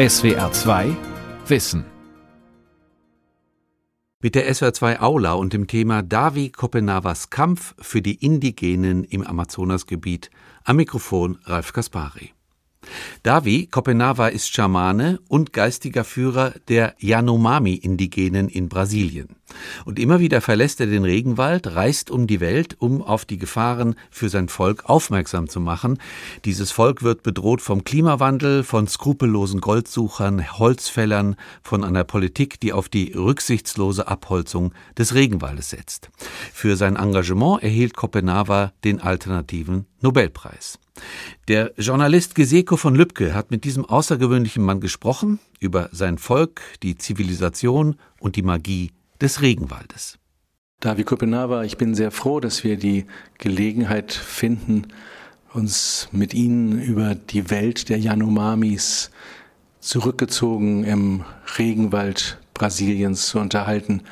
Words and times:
SWR 0.00 0.50
2 0.50 0.96
Wissen 1.46 1.84
mit 4.22 4.34
der 4.34 4.50
SWR2 4.50 5.00
Aula 5.00 5.34
und 5.34 5.52
dem 5.52 5.66
Thema 5.66 6.02
Davi 6.02 6.48
Kopenavas 6.48 7.28
Kampf 7.28 7.74
für 7.78 8.00
die 8.00 8.14
Indigenen 8.14 9.04
im 9.04 9.26
Amazonasgebiet. 9.26 10.30
Am 10.64 10.76
Mikrofon 10.76 11.38
Ralf 11.44 11.74
Kaspari. 11.74 12.32
Davi 13.22 13.66
Kopenava 13.66 14.28
ist 14.28 14.48
Schamane 14.48 15.20
und 15.28 15.52
geistiger 15.52 16.04
Führer 16.04 16.54
der 16.68 16.94
Yanomami-Indigenen 16.98 18.48
in 18.48 18.70
Brasilien. 18.70 19.36
Und 19.84 19.98
immer 19.98 20.20
wieder 20.20 20.40
verlässt 20.40 20.80
er 20.80 20.86
den 20.86 21.04
Regenwald, 21.04 21.74
reist 21.74 22.10
um 22.10 22.26
die 22.26 22.40
Welt, 22.40 22.76
um 22.78 23.02
auf 23.02 23.26
die 23.26 23.36
Gefahren 23.36 23.96
für 24.10 24.30
sein 24.30 24.48
Volk 24.48 24.84
aufmerksam 24.88 25.48
zu 25.48 25.60
machen. 25.60 25.98
Dieses 26.46 26.70
Volk 26.70 27.02
wird 27.02 27.22
bedroht 27.22 27.60
vom 27.60 27.84
Klimawandel, 27.84 28.64
von 28.64 28.88
skrupellosen 28.88 29.60
Goldsuchern, 29.60 30.58
Holzfällern, 30.58 31.36
von 31.62 31.84
einer 31.84 32.04
Politik, 32.04 32.58
die 32.60 32.72
auf 32.72 32.88
die 32.88 33.12
rücksichtslose 33.12 34.08
Abholzung 34.08 34.72
des 34.96 35.14
Regenwaldes 35.14 35.70
setzt. 35.70 36.10
Für 36.54 36.76
sein 36.76 36.96
Engagement 36.96 37.62
erhielt 37.62 37.94
Kopenava 37.94 38.72
den 38.84 39.00
alternativen 39.00 39.86
Nobelpreis. 40.00 40.78
Der 41.48 41.72
Journalist 41.76 42.34
Geseko 42.34 42.76
von 42.76 42.94
Lübcke 42.94 43.34
hat 43.34 43.50
mit 43.50 43.64
diesem 43.64 43.84
außergewöhnlichen 43.84 44.62
Mann 44.62 44.80
gesprochen 44.80 45.38
über 45.58 45.88
sein 45.92 46.18
Volk, 46.18 46.60
die 46.82 46.96
Zivilisation 46.96 47.96
und 48.18 48.36
die 48.36 48.42
Magie 48.42 48.92
des 49.20 49.42
Regenwaldes. 49.42 50.18
Davi 50.80 51.04
Kopenava, 51.04 51.64
ich 51.64 51.76
bin 51.76 51.94
sehr 51.94 52.10
froh, 52.10 52.40
dass 52.40 52.64
wir 52.64 52.78
die 52.78 53.04
Gelegenheit 53.38 54.12
finden, 54.12 54.88
uns 55.52 56.08
mit 56.12 56.32
Ihnen 56.32 56.80
über 56.80 57.14
die 57.14 57.50
Welt 57.50 57.88
der 57.88 57.98
Yanomamis 57.98 59.10
zurückgezogen 59.80 60.84
im 60.84 61.24
Regenwald 61.58 62.38
Brasiliens 62.54 63.26
zu 63.28 63.38
unterhalten. 63.38 64.02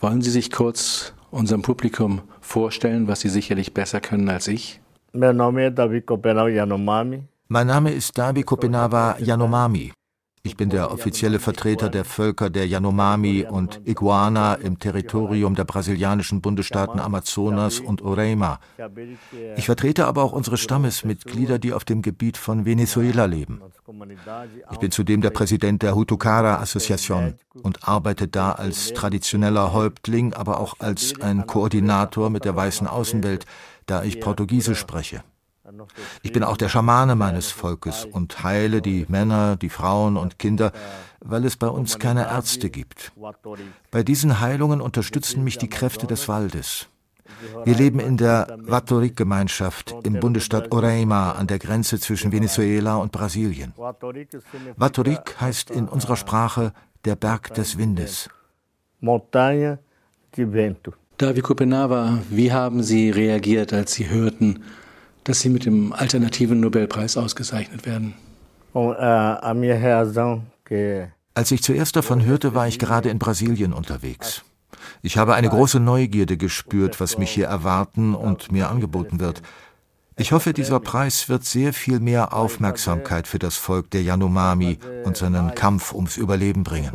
Wollen 0.00 0.22
Sie 0.22 0.30
sich 0.30 0.50
kurz 0.50 1.12
unserem 1.30 1.62
Publikum 1.62 2.22
vorstellen, 2.40 3.08
was 3.08 3.20
Sie 3.20 3.28
sicherlich 3.28 3.74
besser 3.74 4.00
können 4.00 4.28
als 4.28 4.48
ich? 4.48 4.80
Mein 5.12 5.36
Name 5.36 5.66
ist 5.66 5.78
Davi 5.78 6.02
Kopenava 6.02 6.48
Yanomami. 6.48 7.22
Mein 7.48 7.66
Name 7.66 7.92
ist 7.92 8.18
Davi 8.18 8.42
Kopenava 8.42 9.16
Yanomami. 9.18 9.92
Ich 10.42 10.56
bin 10.56 10.68
der 10.70 10.92
offizielle 10.92 11.40
Vertreter 11.40 11.88
der 11.88 12.04
Völker 12.04 12.50
der 12.50 12.66
Yanomami 12.66 13.46
und 13.48 13.80
Iguana 13.84 14.54
im 14.54 14.78
Territorium 14.78 15.54
der 15.54 15.64
brasilianischen 15.64 16.40
Bundesstaaten 16.40 17.00
Amazonas 17.00 17.80
und 17.80 18.02
Roraima. 18.02 18.60
Ich 19.56 19.66
vertrete 19.66 20.06
aber 20.06 20.22
auch 20.22 20.32
unsere 20.32 20.56
Stammesmitglieder, 20.56 21.58
die 21.58 21.72
auf 21.72 21.84
dem 21.84 22.02
Gebiet 22.02 22.36
von 22.36 22.66
Venezuela 22.66 23.24
leben. 23.24 23.60
Ich 24.70 24.78
bin 24.78 24.90
zudem 24.90 25.22
der 25.22 25.30
Präsident 25.30 25.82
der 25.82 25.94
Hutukara 25.94 26.60
Association 26.60 27.34
und 27.62 27.88
arbeite 27.88 28.28
da 28.28 28.52
als 28.52 28.92
traditioneller 28.92 29.72
Häuptling, 29.72 30.34
aber 30.34 30.60
auch 30.60 30.76
als 30.78 31.20
ein 31.20 31.46
Koordinator 31.46 32.30
mit 32.30 32.44
der 32.44 32.54
weißen 32.54 32.86
Außenwelt, 32.86 33.44
da 33.88 34.04
ich 34.04 34.20
Portugiesisch 34.20 34.78
spreche. 34.78 35.22
Ich 36.22 36.32
bin 36.32 36.44
auch 36.44 36.56
der 36.56 36.68
Schamane 36.68 37.14
meines 37.14 37.50
Volkes 37.50 38.04
und 38.04 38.42
heile 38.42 38.80
die 38.80 39.04
Männer, 39.08 39.56
die 39.56 39.68
Frauen 39.68 40.16
und 40.16 40.38
Kinder, 40.38 40.72
weil 41.20 41.44
es 41.44 41.56
bei 41.56 41.68
uns 41.68 41.98
keine 41.98 42.26
Ärzte 42.26 42.70
gibt. 42.70 43.12
Bei 43.90 44.02
diesen 44.02 44.40
Heilungen 44.40 44.80
unterstützen 44.80 45.44
mich 45.44 45.58
die 45.58 45.68
Kräfte 45.68 46.06
des 46.06 46.28
Waldes. 46.28 46.88
Wir 47.64 47.74
leben 47.74 48.00
in 48.00 48.16
der 48.16 48.56
Watorik-Gemeinschaft 48.62 49.94
im 50.04 50.18
Bundesstaat 50.18 50.72
Roraima 50.72 51.32
an 51.32 51.46
der 51.46 51.58
Grenze 51.58 52.00
zwischen 52.00 52.32
Venezuela 52.32 52.96
und 52.96 53.12
Brasilien. 53.12 53.74
Watorik 54.76 55.40
heißt 55.40 55.70
in 55.70 55.88
unserer 55.88 56.16
Sprache 56.16 56.72
der 57.04 57.16
Berg 57.16 57.54
des 57.54 57.76
Windes. 57.76 58.28
Montanha 59.00 59.78
de 60.36 60.52
Vento. 60.52 60.94
Davi 61.18 61.40
Kopenava, 61.40 62.20
wie 62.30 62.52
haben 62.52 62.84
Sie 62.84 63.10
reagiert, 63.10 63.72
als 63.72 63.92
Sie 63.92 64.08
hörten, 64.08 64.62
dass 65.24 65.40
Sie 65.40 65.48
mit 65.48 65.66
dem 65.66 65.92
alternativen 65.92 66.60
Nobelpreis 66.60 67.16
ausgezeichnet 67.16 67.84
werden? 67.86 68.14
Als 71.34 71.50
ich 71.50 71.60
zuerst 71.60 71.96
davon 71.96 72.24
hörte, 72.24 72.54
war 72.54 72.68
ich 72.68 72.78
gerade 72.78 73.08
in 73.08 73.18
Brasilien 73.18 73.72
unterwegs. 73.72 74.44
Ich 75.02 75.16
habe 75.16 75.34
eine 75.34 75.48
große 75.48 75.80
Neugierde 75.80 76.36
gespürt, 76.36 77.00
was 77.00 77.18
mich 77.18 77.30
hier 77.30 77.46
erwarten 77.46 78.14
und 78.14 78.52
mir 78.52 78.70
angeboten 78.70 79.18
wird. 79.18 79.42
Ich 80.16 80.30
hoffe, 80.30 80.52
dieser 80.52 80.78
Preis 80.78 81.28
wird 81.28 81.44
sehr 81.44 81.72
viel 81.72 81.98
mehr 81.98 82.32
Aufmerksamkeit 82.32 83.26
für 83.26 83.40
das 83.40 83.56
Volk 83.56 83.90
der 83.90 84.02
Yanomami 84.02 84.78
und 85.04 85.16
seinen 85.16 85.52
Kampf 85.56 85.92
ums 85.92 86.16
Überleben 86.16 86.62
bringen. 86.62 86.92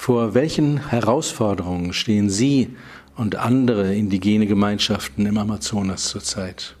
Vor 0.00 0.32
welchen 0.32 0.88
Herausforderungen 0.88 1.92
stehen 1.92 2.30
Sie 2.30 2.74
und 3.16 3.34
andere 3.34 3.94
indigene 3.94 4.46
Gemeinschaften 4.46 5.26
im 5.26 5.36
Amazonas 5.36 6.04
zurzeit? 6.04 6.76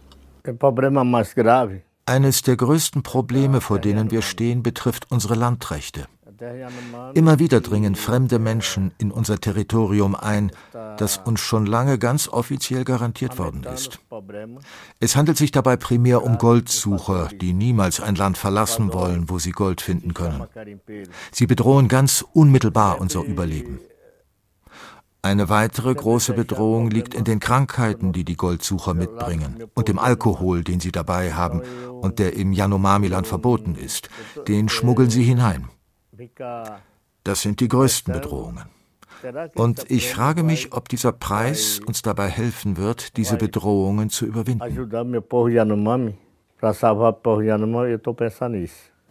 Eines 2.06 2.42
der 2.42 2.56
größten 2.56 3.02
Probleme, 3.02 3.60
vor 3.60 3.80
denen 3.80 4.10
wir 4.12 4.22
stehen, 4.22 4.62
betrifft 4.62 5.10
unsere 5.10 5.34
Landrechte. 5.34 6.06
Immer 7.14 7.38
wieder 7.38 7.60
dringen 7.60 7.94
fremde 7.94 8.38
Menschen 8.38 8.92
in 8.98 9.10
unser 9.10 9.40
Territorium 9.40 10.14
ein, 10.14 10.52
das 10.72 11.18
uns 11.18 11.40
schon 11.40 11.66
lange 11.66 11.98
ganz 11.98 12.28
offiziell 12.28 12.84
garantiert 12.84 13.38
worden 13.38 13.64
ist. 13.64 13.98
Es 15.00 15.16
handelt 15.16 15.36
sich 15.36 15.50
dabei 15.50 15.76
primär 15.76 16.22
um 16.22 16.38
Goldsucher, 16.38 17.28
die 17.40 17.52
niemals 17.52 18.00
ein 18.00 18.14
Land 18.14 18.38
verlassen 18.38 18.92
wollen, 18.92 19.28
wo 19.28 19.38
sie 19.38 19.52
Gold 19.52 19.80
finden 19.80 20.14
können. 20.14 20.46
Sie 21.32 21.46
bedrohen 21.46 21.88
ganz 21.88 22.24
unmittelbar 22.32 23.00
unser 23.00 23.22
Überleben. 23.22 23.80
Eine 25.20 25.48
weitere 25.48 25.92
große 25.94 26.32
Bedrohung 26.32 26.90
liegt 26.90 27.12
in 27.12 27.24
den 27.24 27.40
Krankheiten, 27.40 28.12
die 28.12 28.24
die 28.24 28.36
Goldsucher 28.36 28.94
mitbringen 28.94 29.64
und 29.74 29.88
dem 29.88 29.98
Alkohol, 29.98 30.62
den 30.62 30.78
sie 30.78 30.92
dabei 30.92 31.32
haben 31.32 31.62
und 32.00 32.20
der 32.20 32.34
im 32.34 32.52
Yanomami-Land 32.52 33.26
verboten 33.26 33.74
ist. 33.74 34.08
Den 34.46 34.68
schmuggeln 34.68 35.10
sie 35.10 35.24
hinein. 35.24 35.68
Das 37.24 37.42
sind 37.42 37.60
die 37.60 37.68
größten 37.68 38.12
Bedrohungen. 38.14 38.64
Und 39.54 39.90
ich 39.90 40.10
frage 40.10 40.42
mich, 40.42 40.72
ob 40.72 40.88
dieser 40.88 41.12
Preis 41.12 41.80
uns 41.84 42.02
dabei 42.02 42.28
helfen 42.28 42.76
wird, 42.76 43.16
diese 43.16 43.36
Bedrohungen 43.36 44.10
zu 44.10 44.26
überwinden. 44.26 44.62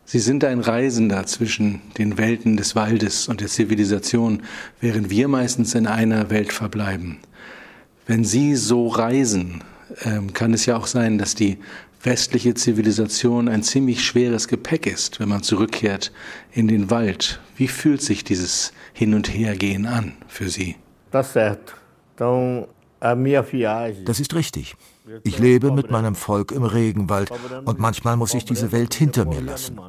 Sie 0.10 0.20
sind 0.20 0.46
ein 0.46 0.60
Reisender 0.62 1.26
zwischen 1.26 1.82
den 1.98 2.18
Welten 2.18 2.56
des 2.56 2.76
Waldes 2.76 3.28
und 3.28 3.42
der 3.42 3.50
Zivilisation, 3.50 4.44
während 4.80 5.10
wir 5.10 5.28
meistens 5.28 5.76
in 5.76 5.86
einer 5.86 6.30
Welt 6.30 6.54
verbleiben. 6.54 7.20
Wenn 8.06 8.24
Sie 8.24 8.56
so 8.56 8.88
reisen, 8.88 9.66
ähm, 10.06 10.32
kann 10.32 10.54
es 10.54 10.66
ja 10.66 10.78
auch 10.78 10.88
sein, 10.88 11.18
dass 11.18 11.36
die 11.36 11.58
westliche 12.02 12.54
Zivilisation 12.54 13.48
ein 13.48 13.64
ziemlich 13.64 14.06
schweres 14.06 14.48
Gepäck 14.48 14.86
ist, 14.88 15.20
wenn 15.20 15.30
man 15.30 15.44
zurückkehrt 15.44 16.12
in 16.52 16.68
den 16.68 16.90
Wald. 16.90 17.40
Wie 17.56 17.68
fühlt 17.68 18.02
sich 18.02 18.24
dieses 18.24 18.74
Hin- 18.94 19.14
und 19.14 19.34
Hergehen 19.34 19.86
an 19.86 20.14
für 20.28 20.50
Sie? 20.50 20.76
Das 24.06 24.20
ist 24.20 24.34
richtig. 24.36 24.76
Ich 25.24 25.40
lebe 25.40 25.72
mit 25.72 25.92
meinem 25.92 26.16
Volk 26.16 26.52
im 26.52 26.64
Regenwald 26.64 27.32
und 27.66 27.80
manchmal 27.80 28.18
muss 28.18 28.34
ich 28.34 28.46
diese 28.46 28.72
Welt 28.72 28.94
hinter 28.94 29.26
mir 29.26 29.42
lassen. 29.42 29.80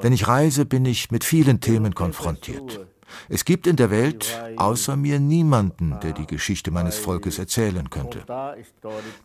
Wenn 0.00 0.12
ich 0.12 0.28
reise, 0.28 0.64
bin 0.64 0.84
ich 0.84 1.10
mit 1.10 1.24
vielen 1.24 1.60
Themen 1.60 1.94
konfrontiert. 1.94 2.86
Es 3.28 3.44
gibt 3.44 3.66
in 3.66 3.76
der 3.76 3.90
Welt 3.90 4.42
außer 4.56 4.96
mir 4.96 5.20
niemanden, 5.20 5.98
der 6.02 6.12
die 6.12 6.26
Geschichte 6.26 6.70
meines 6.70 6.96
Volkes 6.96 7.38
erzählen 7.38 7.90
könnte. 7.90 8.24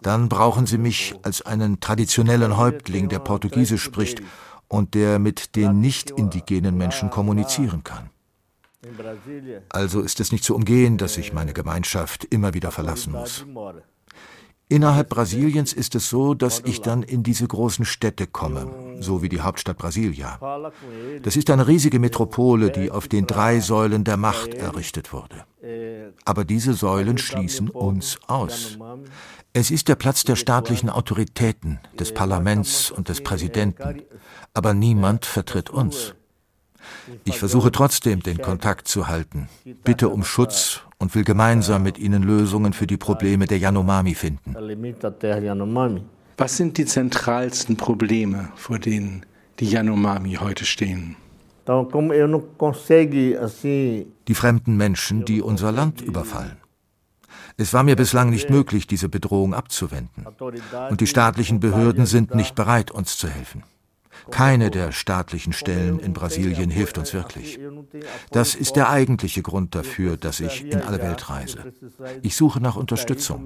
Dann 0.02 0.30
brauchen 0.30 0.66
sie 0.66 0.78
mich 0.78 1.16
als 1.24 1.42
einen 1.42 1.80
traditionellen 1.80 2.58
Häuptling, 2.58 3.10
der 3.10 3.20
Portugiesisch 3.20 3.84
spricht 3.84 4.22
und 4.68 4.94
der 4.94 5.20
mit 5.20 5.56
den 5.56 5.80
nicht 5.80 6.12
indigenen 6.12 6.78
Menschen 6.78 7.10
kommunizieren 7.10 7.84
kann. 7.84 8.10
Also 9.70 10.02
ist 10.02 10.20
es 10.20 10.32
nicht 10.32 10.44
zu 10.44 10.56
umgehen, 10.56 10.98
dass 10.98 11.18
ich 11.18 11.34
meine 11.34 11.54
Gemeinschaft 11.54 12.24
immer 12.26 12.54
wieder 12.54 12.72
verlassen 12.72 13.12
muss. 13.12 13.46
Innerhalb 14.70 15.10
Brasiliens 15.10 15.74
ist 15.74 15.96
es 15.96 16.10
so, 16.10 16.36
dass 16.36 16.62
ich 16.64 16.82
dann 16.82 17.02
in 17.02 17.24
diese 17.24 17.48
großen 17.48 17.86
Städte 17.86 18.28
komme, 18.28 18.68
so 19.00 19.22
wie 19.22 19.30
die 19.30 19.42
Hauptstadt 19.42 19.78
Brasilia. 19.78 20.40
Das 21.24 21.36
ist 21.36 21.50
eine 21.50 21.68
riesige 21.68 22.00
Metropole, 22.00 22.72
die 22.72 22.92
auf 22.92 23.08
den 23.08 23.28
drei 23.28 23.60
Säulen 23.60 24.04
der 24.04 24.18
Macht 24.18 24.54
errichtet 24.54 25.14
wurde. 25.14 25.46
Aber 26.26 26.46
diese 26.46 26.74
Säulen 26.74 27.18
schließen 27.18 27.70
uns 27.70 28.18
aus. 28.28 28.78
Es 29.54 29.72
ist 29.72 29.88
der 29.88 29.96
Platz 29.96 30.24
der 30.24 30.36
staatlichen 30.36 30.90
Autoritäten, 30.90 31.80
des 32.00 32.14
Parlaments 32.14 32.92
und 32.92 33.10
des 33.10 33.22
Präsidenten, 33.22 34.04
aber 34.54 34.74
niemand 34.74 35.26
vertritt 35.26 35.70
uns. 35.70 36.14
Ich 37.24 37.40
versuche 37.40 37.72
trotzdem, 37.72 38.22
den 38.22 38.40
Kontakt 38.40 38.88
zu 38.88 39.08
halten, 39.08 39.50
bitte 39.84 40.10
um 40.10 40.24
Schutz 40.24 40.82
und 40.98 41.14
will 41.16 41.24
gemeinsam 41.24 41.84
mit 41.84 41.98
ihnen 41.98 42.24
Lösungen 42.24 42.74
für 42.74 42.88
die 42.88 42.98
Probleme 42.98 43.48
der 43.48 43.58
Yanomami 43.58 44.16
finden. 44.16 44.56
Was 46.40 46.56
sind 46.56 46.78
die 46.78 46.86
zentralsten 46.86 47.76
Probleme, 47.76 48.48
vor 48.56 48.80
denen 48.80 49.26
die 49.60 49.66
Yanomami 49.66 50.36
heute 50.36 50.64
stehen? 50.64 51.18
Die 54.30 54.36
fremden 54.36 54.78
Menschen, 54.78 55.26
die 55.26 55.42
unser 55.42 55.74
Land 55.74 56.00
überfallen. 56.00 56.56
Es 57.58 57.74
war 57.74 57.84
mir 57.84 57.98
bislang 57.98 58.30
nicht 58.30 58.50
möglich, 58.50 58.88
diese 58.88 59.10
Bedrohung 59.10 59.54
abzuwenden. 59.54 60.26
Und 60.90 61.02
die 61.02 61.08
staatlichen 61.08 61.60
Behörden 61.60 62.06
sind 62.06 62.34
nicht 62.34 62.56
bereit, 62.56 62.90
uns 62.90 63.18
zu 63.18 63.28
helfen. 63.28 63.66
Keine 64.32 64.72
der 64.72 64.94
staatlichen 64.94 65.52
Stellen 65.52 66.00
in 66.00 66.14
Brasilien 66.14 66.70
hilft 66.70 66.98
uns 66.98 67.14
wirklich. 67.14 67.60
Das 68.32 68.56
ist 68.56 68.78
der 68.78 68.90
eigentliche 68.90 69.42
Grund 69.42 69.76
dafür, 69.76 70.16
dass 70.16 70.40
ich 70.40 70.64
in 70.64 70.82
alle 70.82 71.02
Welt 71.02 71.30
reise. 71.30 71.74
Ich 72.22 72.38
suche 72.38 72.62
nach 72.62 72.78
Unterstützung. 72.78 73.46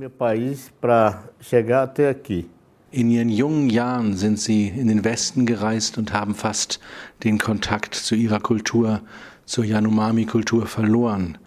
In 2.94 3.10
ihren 3.10 3.30
jungen 3.30 3.72
Jahren 3.72 4.16
sind 4.16 4.40
sie 4.40 4.68
in 4.68 4.88
den 4.88 5.04
Westen 5.04 5.48
gereist 5.48 5.98
und 5.98 6.14
haben 6.14 6.36
fast 6.36 6.80
den 7.24 7.40
Kontakt 7.40 7.96
zu 7.96 8.14
ihrer 8.14 8.40
Kultur, 8.40 9.02
zur 9.46 9.66
Yanomami-Kultur 9.66 10.68
verloren. 10.68 11.40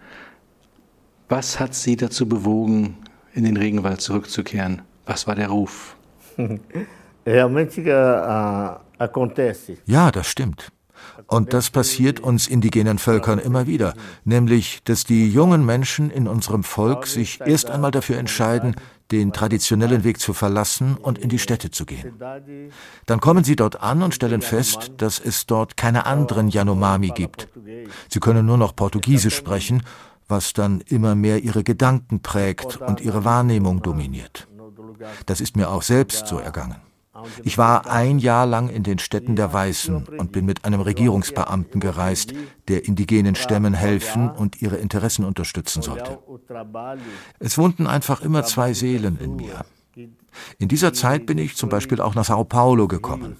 Was 1.29 1.57
hat 1.57 1.73
sie 1.73 1.95
dazu 1.95 2.27
bewogen, 2.27 2.97
in 3.33 3.45
den 3.45 3.55
Regenwald 3.55 4.01
zurückzukehren? 4.01 4.81
Was 5.05 5.25
war 5.25 5.35
der 5.35 5.47
Ruf? 5.47 5.95
Ja, 9.85 10.11
das 10.11 10.27
stimmt. 10.27 10.73
Und 11.27 11.53
das 11.53 11.69
passiert 11.69 12.19
uns 12.19 12.47
indigenen 12.47 12.97
Völkern 12.97 13.39
immer 13.39 13.67
wieder, 13.67 13.93
nämlich 14.25 14.83
dass 14.83 15.05
die 15.05 15.29
jungen 15.29 15.65
Menschen 15.65 16.09
in 16.11 16.27
unserem 16.27 16.63
Volk 16.63 17.07
sich 17.07 17.39
erst 17.39 17.69
einmal 17.69 17.91
dafür 17.91 18.17
entscheiden, 18.17 18.75
den 19.11 19.31
traditionellen 19.33 20.03
Weg 20.03 20.19
zu 20.19 20.33
verlassen 20.33 20.95
und 20.95 21.17
in 21.17 21.29
die 21.29 21.39
Städte 21.39 21.71
zu 21.71 21.85
gehen. 21.85 22.13
Dann 23.05 23.19
kommen 23.19 23.43
sie 23.43 23.55
dort 23.55 23.81
an 23.81 24.01
und 24.01 24.13
stellen 24.13 24.41
fest, 24.41 24.91
dass 24.97 25.19
es 25.19 25.45
dort 25.45 25.77
keine 25.77 26.05
anderen 26.05 26.49
Yanomami 26.49 27.09
gibt. 27.09 27.47
Sie 28.09 28.19
können 28.19 28.45
nur 28.45 28.57
noch 28.57 28.75
Portugiesisch 28.75 29.35
sprechen, 29.35 29.83
was 30.27 30.53
dann 30.53 30.81
immer 30.81 31.15
mehr 31.15 31.43
ihre 31.43 31.63
Gedanken 31.63 32.21
prägt 32.21 32.77
und 32.77 33.01
ihre 33.01 33.23
Wahrnehmung 33.23 33.81
dominiert. 33.81 34.47
Das 35.25 35.41
ist 35.41 35.55
mir 35.55 35.69
auch 35.69 35.83
selbst 35.83 36.27
so 36.27 36.37
ergangen. 36.37 36.86
Ich 37.43 37.57
war 37.57 37.89
ein 37.89 38.19
Jahr 38.19 38.45
lang 38.45 38.69
in 38.69 38.83
den 38.83 38.99
Städten 38.99 39.35
der 39.35 39.51
Weißen 39.53 40.05
und 40.05 40.31
bin 40.31 40.45
mit 40.45 40.65
einem 40.65 40.81
Regierungsbeamten 40.81 41.79
gereist, 41.79 42.33
der 42.67 42.85
indigenen 42.85 43.35
Stämmen 43.35 43.73
helfen 43.73 44.29
und 44.29 44.61
ihre 44.61 44.77
Interessen 44.77 45.25
unterstützen 45.25 45.81
sollte. 45.81 46.19
Es 47.39 47.57
wohnten 47.57 47.87
einfach 47.87 48.21
immer 48.21 48.43
zwei 48.43 48.73
Seelen 48.73 49.17
in 49.17 49.35
mir. 49.35 49.65
In 50.59 50.67
dieser 50.67 50.93
Zeit 50.93 51.25
bin 51.25 51.37
ich 51.37 51.55
zum 51.55 51.69
Beispiel 51.69 52.01
auch 52.01 52.13
nach 52.13 52.25
Sao 52.25 52.43
Paulo 52.43 52.87
gekommen. 52.87 53.37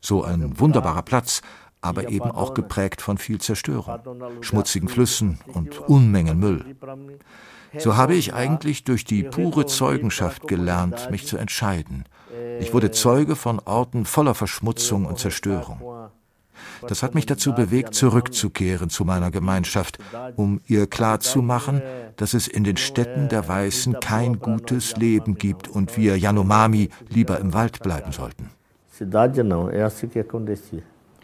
So 0.00 0.24
ein 0.24 0.58
wunderbarer 0.58 1.02
Platz, 1.02 1.42
aber 1.82 2.08
eben 2.08 2.30
auch 2.30 2.54
geprägt 2.54 3.00
von 3.00 3.16
viel 3.16 3.40
Zerstörung, 3.40 4.00
schmutzigen 4.40 4.88
Flüssen 4.88 5.38
und 5.46 5.78
Unmengen 5.78 6.38
Müll. 6.38 6.76
So 7.78 7.96
habe 7.96 8.16
ich 8.16 8.34
eigentlich 8.34 8.82
durch 8.82 9.04
die 9.04 9.22
pure 9.22 9.66
Zeugenschaft 9.66 10.48
gelernt, 10.48 11.10
mich 11.10 11.26
zu 11.26 11.36
entscheiden– 11.36 12.04
ich 12.60 12.72
wurde 12.72 12.90
Zeuge 12.90 13.36
von 13.36 13.58
Orten 13.60 14.04
voller 14.04 14.34
Verschmutzung 14.34 15.06
und 15.06 15.18
Zerstörung. 15.18 15.80
Das 16.86 17.02
hat 17.02 17.14
mich 17.14 17.26
dazu 17.26 17.54
bewegt, 17.54 17.94
zurückzukehren 17.94 18.90
zu 18.90 19.04
meiner 19.04 19.30
Gemeinschaft, 19.30 19.98
um 20.36 20.60
ihr 20.66 20.86
klarzumachen, 20.86 21.82
dass 22.16 22.34
es 22.34 22.48
in 22.48 22.64
den 22.64 22.76
Städten 22.76 23.28
der 23.28 23.48
Weißen 23.48 24.00
kein 24.00 24.38
gutes 24.38 24.96
Leben 24.96 25.36
gibt 25.36 25.68
und 25.68 25.96
wir 25.96 26.18
Yanomami 26.18 26.90
lieber 27.08 27.38
im 27.38 27.54
Wald 27.54 27.80
bleiben 27.80 28.12
sollten. 28.12 28.50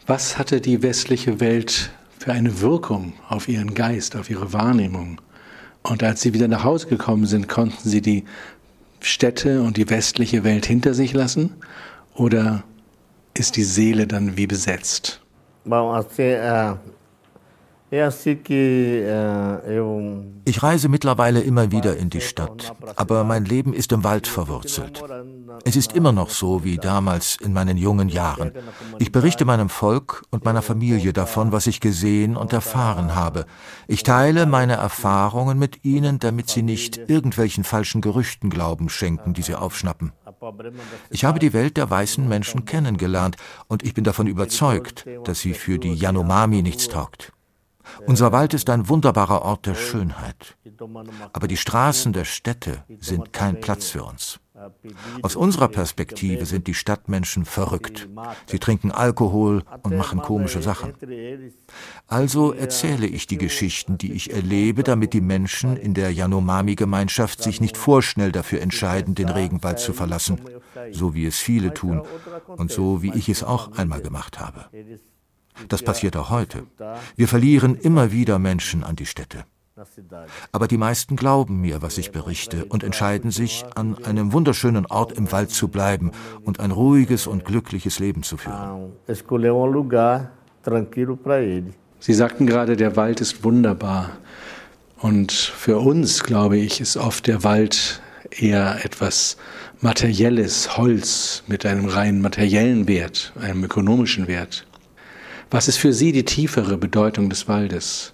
Was 0.07 0.37
hatte 0.37 0.61
die 0.61 0.81
westliche 0.81 1.39
Welt 1.39 1.91
für 2.17 2.31
eine 2.31 2.61
Wirkung 2.61 3.13
auf 3.29 3.47
ihren 3.47 3.73
Geist, 3.73 4.15
auf 4.15 4.29
ihre 4.29 4.53
Wahrnehmung? 4.53 5.21
Und 5.83 6.03
als 6.03 6.21
sie 6.21 6.33
wieder 6.33 6.47
nach 6.47 6.63
Hause 6.63 6.87
gekommen 6.87 7.25
sind, 7.25 7.47
konnten 7.47 7.87
sie 7.87 8.01
die 8.01 8.25
Städte 8.99 9.61
und 9.61 9.77
die 9.77 9.89
westliche 9.89 10.43
Welt 10.43 10.65
hinter 10.65 10.93
sich 10.93 11.13
lassen? 11.13 11.55
Oder 12.15 12.63
ist 13.33 13.55
die 13.55 13.63
Seele 13.63 14.07
dann 14.07 14.37
wie 14.37 14.47
besetzt? 14.47 15.21
Ich 20.45 20.61
reise 20.61 20.89
mittlerweile 20.89 21.39
immer 21.39 21.71
wieder 21.71 21.95
in 21.95 22.09
die 22.09 22.19
Stadt, 22.19 22.73
aber 22.97 23.23
mein 23.23 23.45
Leben 23.45 23.73
ist 23.73 23.93
im 23.93 24.03
Wald 24.03 24.27
verwurzelt. 24.27 25.01
Es 25.63 25.77
ist 25.77 25.93
immer 25.93 26.11
noch 26.11 26.29
so 26.29 26.65
wie 26.65 26.75
damals 26.75 27.37
in 27.37 27.53
meinen 27.53 27.77
jungen 27.77 28.09
Jahren. 28.09 28.51
Ich 28.99 29.13
berichte 29.13 29.45
meinem 29.45 29.69
Volk 29.69 30.23
und 30.31 30.43
meiner 30.43 30.61
Familie 30.61 31.13
davon, 31.13 31.53
was 31.53 31.65
ich 31.65 31.79
gesehen 31.79 32.35
und 32.35 32.51
erfahren 32.51 33.15
habe. 33.15 33.45
Ich 33.87 34.03
teile 34.03 34.47
meine 34.47 34.73
Erfahrungen 34.73 35.57
mit 35.57 35.85
ihnen, 35.85 36.19
damit 36.19 36.49
sie 36.49 36.63
nicht 36.63 36.97
irgendwelchen 37.09 37.63
falschen 37.63 38.01
Gerüchten 38.01 38.49
Glauben 38.49 38.89
schenken, 38.89 39.33
die 39.33 39.43
sie 39.43 39.55
aufschnappen. 39.55 40.11
Ich 41.09 41.23
habe 41.23 41.39
die 41.39 41.53
Welt 41.53 41.77
der 41.77 41.89
weißen 41.89 42.27
Menschen 42.27 42.65
kennengelernt 42.65 43.37
und 43.69 43.83
ich 43.83 43.93
bin 43.93 44.03
davon 44.03 44.27
überzeugt, 44.27 45.05
dass 45.23 45.39
sie 45.39 45.53
für 45.53 45.79
die 45.79 45.93
Yanomami 45.93 46.61
nichts 46.61 46.89
taugt. 46.89 47.31
Unser 48.05 48.31
Wald 48.31 48.53
ist 48.53 48.69
ein 48.69 48.89
wunderbarer 48.89 49.41
Ort 49.41 49.65
der 49.65 49.75
Schönheit. 49.75 50.57
Aber 51.33 51.47
die 51.47 51.57
Straßen 51.57 52.13
der 52.13 52.25
Städte 52.25 52.83
sind 52.99 53.33
kein 53.33 53.59
Platz 53.59 53.89
für 53.89 54.03
uns. 54.03 54.39
Aus 55.21 55.35
unserer 55.35 55.67
Perspektive 55.67 56.45
sind 56.45 56.67
die 56.67 56.73
Stadtmenschen 56.73 57.45
verrückt. 57.45 58.09
Sie 58.47 58.59
trinken 58.59 58.91
Alkohol 58.91 59.63
und 59.83 59.95
machen 59.95 60.21
komische 60.21 60.61
Sachen. 60.61 60.93
Also 62.07 62.53
erzähle 62.53 63.05
ich 63.05 63.27
die 63.27 63.37
Geschichten, 63.37 63.97
die 63.97 64.13
ich 64.13 64.33
erlebe, 64.33 64.83
damit 64.83 65.13
die 65.13 65.21
Menschen 65.21 65.77
in 65.77 65.93
der 65.93 66.11
Yanomami-Gemeinschaft 66.11 67.41
sich 67.41 67.61
nicht 67.61 67.77
vorschnell 67.77 68.31
dafür 68.31 68.61
entscheiden, 68.61 69.13
den 69.13 69.29
Regenwald 69.29 69.79
zu 69.79 69.93
verlassen, 69.93 70.41
so 70.91 71.13
wie 71.13 71.25
es 71.25 71.37
viele 71.37 71.73
tun 71.73 72.01
und 72.47 72.71
so 72.71 73.03
wie 73.03 73.13
ich 73.13 73.29
es 73.29 73.43
auch 73.43 73.73
einmal 73.73 74.01
gemacht 74.01 74.39
habe. 74.39 74.65
Das 75.67 75.83
passiert 75.83 76.15
auch 76.15 76.29
heute. 76.29 76.63
Wir 77.15 77.27
verlieren 77.27 77.75
immer 77.75 78.11
wieder 78.11 78.39
Menschen 78.39 78.83
an 78.83 78.95
die 78.95 79.05
Städte. 79.05 79.45
Aber 80.51 80.67
die 80.67 80.77
meisten 80.77 81.15
glauben 81.15 81.61
mir, 81.61 81.81
was 81.81 81.97
ich 81.97 82.11
berichte, 82.11 82.65
und 82.65 82.83
entscheiden 82.83 83.29
sich, 83.29 83.63
an 83.75 84.03
einem 84.03 84.33
wunderschönen 84.33 84.87
Ort 84.87 85.11
im 85.11 85.31
Wald 85.31 85.51
zu 85.51 85.67
bleiben 85.67 86.11
und 86.43 86.59
ein 86.59 86.71
ruhiges 86.71 87.27
und 87.27 87.45
glückliches 87.45 87.99
Leben 87.99 88.23
zu 88.23 88.37
führen. 88.37 88.93
Sie 91.99 92.13
sagten 92.13 92.47
gerade, 92.47 92.75
der 92.75 92.95
Wald 92.95 93.21
ist 93.21 93.43
wunderbar. 93.43 94.09
Und 94.99 95.31
für 95.31 95.77
uns, 95.77 96.23
glaube 96.23 96.57
ich, 96.57 96.81
ist 96.81 96.97
oft 96.97 97.27
der 97.27 97.43
Wald 97.43 98.01
eher 98.31 98.83
etwas 98.83 99.37
Materielles, 99.79 100.75
Holz 100.77 101.43
mit 101.47 101.65
einem 101.65 101.85
rein 101.85 102.19
materiellen 102.19 102.87
Wert, 102.87 103.31
einem 103.39 103.63
ökonomischen 103.63 104.27
Wert. 104.27 104.65
Was 105.49 105.69
ist 105.69 105.77
für 105.77 105.93
Sie 105.93 106.11
die 106.11 106.25
tiefere 106.25 106.77
Bedeutung 106.77 107.29
des 107.29 107.47
Waldes? 107.47 108.13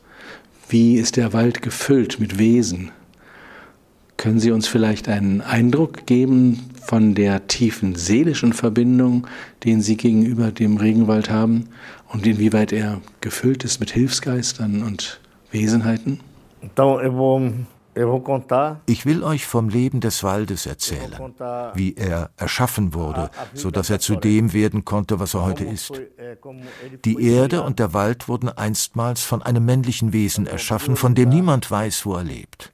Wie 0.70 0.98
ist 0.98 1.18
der 1.18 1.34
Wald 1.34 1.64
gefüllt 1.64 2.20
mit 2.20 2.38
Wesen? 2.38 2.92
Können 4.18 4.40
Sie 4.40 4.52
uns 4.52 4.68
vielleicht 4.68 5.10
einen 5.10 5.42
Eindruck 5.42 6.06
geben 6.06 6.70
von 6.84 7.16
der 7.16 7.48
tiefen 7.48 7.96
seelischen 7.96 8.54
Verbindung, 8.54 9.26
den 9.64 9.82
Sie 9.82 9.98
gegenüber 9.98 10.52
dem 10.52 10.78
Regenwald 10.78 11.32
haben 11.32 11.70
und 12.08 12.28
inwieweit 12.28 12.72
er 12.72 13.02
gefüllt 13.20 13.64
ist 13.64 13.80
mit 13.80 13.90
Hilfsgeistern 13.90 14.84
und 14.84 15.20
Wesenheiten? 15.52 16.20
Então, 16.62 17.00
eu 17.00 17.12
vou 17.12 17.52
ich 18.86 19.06
will 19.06 19.24
euch 19.24 19.46
vom 19.46 19.70
Leben 19.70 20.00
des 20.00 20.24
Waldes 20.24 20.66
erzählen, 20.66 21.34
wie 21.74 21.96
er 21.96 22.32
erschaffen 22.38 22.94
wurde, 22.94 23.30
so 23.54 23.72
dass 23.72 23.90
er 23.90 24.00
zu 24.00 24.16
dem 24.16 24.54
werden 24.54 24.86
konnte, 24.86 25.20
was 25.20 25.34
er 25.34 25.46
heute 25.46 25.64
ist. 25.64 25.92
Die 27.06 27.24
Erde 27.26 27.64
und 27.64 27.80
der 27.80 27.94
Wald 27.94 28.28
wurden 28.28 28.50
einstmals 28.50 29.24
von 29.24 29.42
einem 29.42 29.66
männlichen 29.66 30.14
Wesen 30.14 30.48
erschaffen, 30.48 30.96
von 30.96 31.16
dem 31.16 31.30
niemand 31.30 31.70
weiß, 31.70 32.06
wo 32.06 32.16
er 32.16 32.24
lebt. 32.24 32.72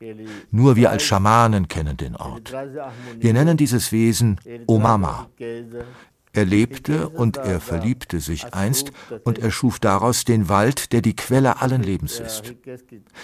Nur 0.51 0.75
wir 0.75 0.89
als 0.89 1.03
Schamanen 1.03 1.67
kennen 1.67 1.97
den 1.97 2.15
Ort. 2.15 2.53
Wir 3.17 3.33
nennen 3.33 3.57
dieses 3.57 3.91
Wesen 3.91 4.39
Omama. 4.67 5.27
Er 6.39 6.45
lebte 6.45 7.09
und 7.09 7.35
er 7.35 7.59
verliebte 7.59 8.21
sich 8.21 8.53
einst 8.53 8.93
und 9.25 9.39
er 9.39 9.51
schuf 9.51 9.77
daraus 9.77 10.23
den 10.23 10.47
Wald, 10.47 10.93
der 10.93 11.01
die 11.01 11.13
Quelle 11.13 11.61
allen 11.61 11.83
Lebens 11.83 12.21
ist. 12.21 12.53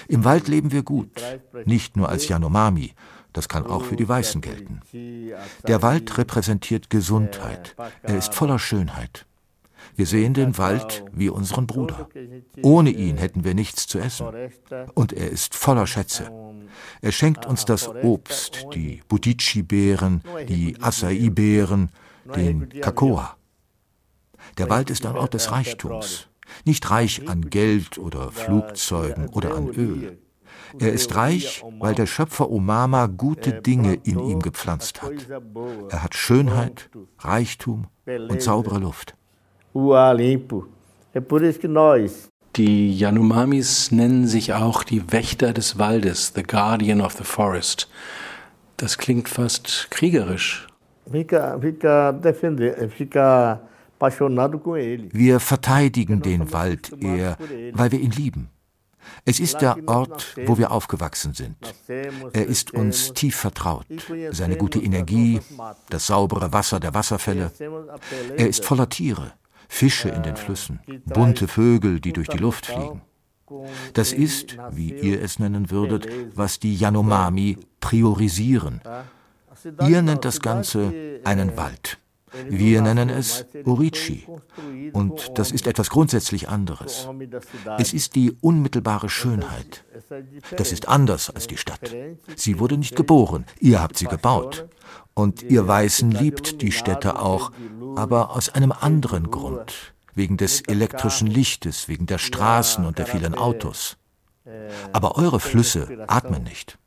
Im 0.10 0.26
Wald 0.26 0.50
leben 0.50 0.74
wir 0.74 0.84
gut, 0.84 1.22
nicht 1.64 1.96
nur 1.96 2.10
als 2.10 2.28
Yanomami, 2.28 2.92
das 3.32 3.48
kann 3.48 3.66
auch 3.68 3.86
für 3.86 3.96
die 3.96 4.10
Weißen 4.10 4.42
gelten. 4.42 4.82
Der 5.66 5.82
Wald 5.82 6.18
repräsentiert 6.18 6.90
Gesundheit, 6.90 7.78
er 8.04 8.18
ist 8.18 8.36
voller 8.36 8.60
Schönheit. 8.60 9.26
Wir 9.96 10.08
sehen 10.08 10.34
den 10.34 10.58
Wald 10.58 11.06
wie 11.14 11.30
unseren 11.30 11.68
Bruder. 11.68 12.10
Ohne 12.64 12.90
ihn 12.90 13.16
hätten 13.16 13.46
wir 13.46 13.54
nichts 13.54 13.88
zu 13.88 13.98
essen. 13.98 14.28
Und 14.94 15.14
er 15.14 15.32
ist 15.32 15.56
voller 15.56 15.88
Schätze. 15.88 16.30
Er 17.02 17.14
schenkt 17.14 17.46
uns 17.46 17.64
das 17.64 17.88
Obst, 17.88 18.68
die 18.74 19.02
Budichi-Beeren, 19.08 20.22
die 20.50 20.76
Acai-Beeren, 20.82 21.92
den 22.36 22.70
Kakoa. 22.82 23.38
Der 24.58 24.70
Wald 24.70 24.90
ist 24.90 25.06
ein 25.06 25.16
Ort 25.16 25.34
des 25.34 25.52
Reichtums, 25.52 26.28
nicht 26.66 26.90
reich 26.90 27.28
an 27.28 27.50
Geld 27.50 27.98
oder 27.98 28.32
Flugzeugen 28.32 29.28
oder 29.30 29.56
an 29.56 29.70
Öl. 29.70 30.20
Er 30.80 30.92
ist 30.92 31.16
reich, 31.16 31.64
weil 31.80 31.96
der 31.96 32.06
Schöpfer 32.06 32.50
Omama 32.50 33.08
gute 33.08 33.62
Dinge 33.62 33.94
in 34.04 34.20
ihm 34.20 34.42
gepflanzt 34.42 35.02
hat. 35.02 35.28
Er 35.90 36.04
hat 36.04 36.16
Schönheit, 36.16 36.90
Reichtum 37.20 37.88
und 38.06 38.42
saubere 38.42 38.80
Luft. 38.80 39.16
Die 42.56 42.98
Yanomamis 42.98 43.92
nennen 43.92 44.28
sich 44.28 44.54
auch 44.54 44.84
die 44.84 45.12
Wächter 45.12 45.52
des 45.54 45.78
Waldes, 45.78 46.34
the 46.36 46.44
Guardian 46.44 47.02
of 47.02 47.14
the 47.14 47.24
Forest. 47.24 47.90
Das 48.78 48.98
klingt 48.98 49.28
fast 49.28 49.88
kriegerisch. 49.92 50.68
Wir 55.14 55.40
verteidigen 55.40 56.22
den 56.22 56.52
Wald 56.52 56.94
eher, 57.02 57.38
weil 57.74 57.92
wir 57.92 58.00
ihn 58.00 58.12
lieben. 58.12 58.50
Es 59.24 59.40
ist 59.40 59.62
der 59.62 59.78
Ort, 59.88 60.36
wo 60.46 60.58
wir 60.58 60.72
aufgewachsen 60.72 61.34
sind. 61.34 61.56
Er 61.88 62.46
ist 62.46 62.74
uns 62.74 63.14
tief 63.14 63.36
vertraut. 63.36 63.86
Seine 64.32 64.58
gute 64.58 64.80
Energie, 64.80 65.40
das 65.90 66.08
saubere 66.08 66.52
Wasser 66.54 66.80
der 66.80 66.94
Wasserfälle. 66.94 67.52
Er 68.36 68.48
ist 68.48 68.66
voller 68.66 68.90
Tiere, 68.90 69.34
Fische 69.68 70.10
in 70.10 70.24
den 70.24 70.36
Flüssen, 70.36 70.80
bunte 71.06 71.48
Vögel, 71.48 72.00
die 72.00 72.14
durch 72.14 72.28
die 72.28 72.38
Luft 72.38 72.66
fliegen. 72.66 73.02
Das 73.94 74.12
ist, 74.12 74.58
wie 74.72 74.92
ihr 74.94 75.22
es 75.22 75.38
nennen 75.38 75.70
würdet, 75.70 76.08
was 76.36 76.60
die 76.60 76.76
Yanomami 76.76 77.58
priorisieren. 77.80 78.82
Ihr 79.88 80.02
nennt 80.02 80.26
das 80.26 80.40
Ganze 80.42 81.20
einen 81.24 81.58
Wald. 81.58 81.98
Wir 82.50 82.82
nennen 82.82 83.10
es 83.10 83.46
Orichi. 83.66 84.28
Und 84.94 85.38
das 85.38 85.52
ist 85.52 85.68
etwas 85.68 85.90
grundsätzlich 85.90 86.50
anderes. 86.50 87.08
Es 87.78 87.94
ist 87.94 88.16
die 88.16 88.36
unmittelbare 88.42 89.10
Schönheit. 89.10 89.86
Das 90.58 90.72
ist 90.72 90.88
anders 90.88 91.30
als 91.30 91.48
die 91.48 91.58
Stadt. 91.58 91.96
Sie 92.36 92.60
wurde 92.60 92.78
nicht 92.78 92.96
geboren, 92.96 93.46
ihr 93.60 93.82
habt 93.82 93.98
sie 93.98 94.06
gebaut. 94.06 94.68
Und 95.14 95.44
ihr 95.44 95.68
Weißen 95.68 96.12
liebt 96.12 96.62
die 96.62 96.72
Städte 96.72 97.20
auch, 97.20 97.52
aber 97.96 98.36
aus 98.36 98.50
einem 98.50 98.72
anderen 98.74 99.32
Grund. 99.32 99.94
Wegen 100.14 100.38
des 100.38 100.62
elektrischen 100.62 101.28
Lichtes, 101.28 101.88
wegen 101.88 102.06
der 102.06 102.20
Straßen 102.20 102.86
und 102.86 102.98
der 103.00 103.06
vielen 103.06 103.36
Autos. 103.36 103.98
Aber 104.94 105.18
eure 105.18 105.40
Flüsse 105.40 106.06
atmen 106.08 106.44
nicht. 106.44 106.78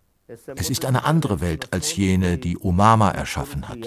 Es 0.57 0.69
ist 0.69 0.85
eine 0.85 1.05
andere 1.05 1.41
Welt 1.41 1.73
als 1.73 1.97
jene, 1.97 2.37
die 2.37 2.59
Omama 2.59 3.11
erschaffen 3.11 3.69
hat. 3.69 3.79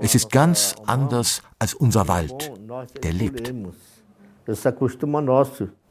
Es 0.00 0.16
ist 0.16 0.32
ganz 0.32 0.74
anders 0.86 1.42
als 1.60 1.74
unser 1.74 2.08
Wald, 2.08 2.52
der 3.02 3.12
lebt. 3.12 3.52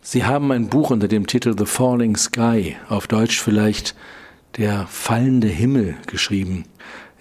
Sie 0.02 0.26
haben 0.26 0.52
ein 0.52 0.68
Buch 0.68 0.90
unter 0.90 1.08
dem 1.08 1.28
Titel 1.28 1.56
The 1.58 1.66
Falling 1.66 2.18
Sky, 2.18 2.76
auf 2.90 3.08
Deutsch 3.08 3.42
vielleicht 3.42 3.96
Der 4.58 4.88
fallende 4.88 5.48
Himmel, 5.48 5.96
geschrieben. 6.08 6.66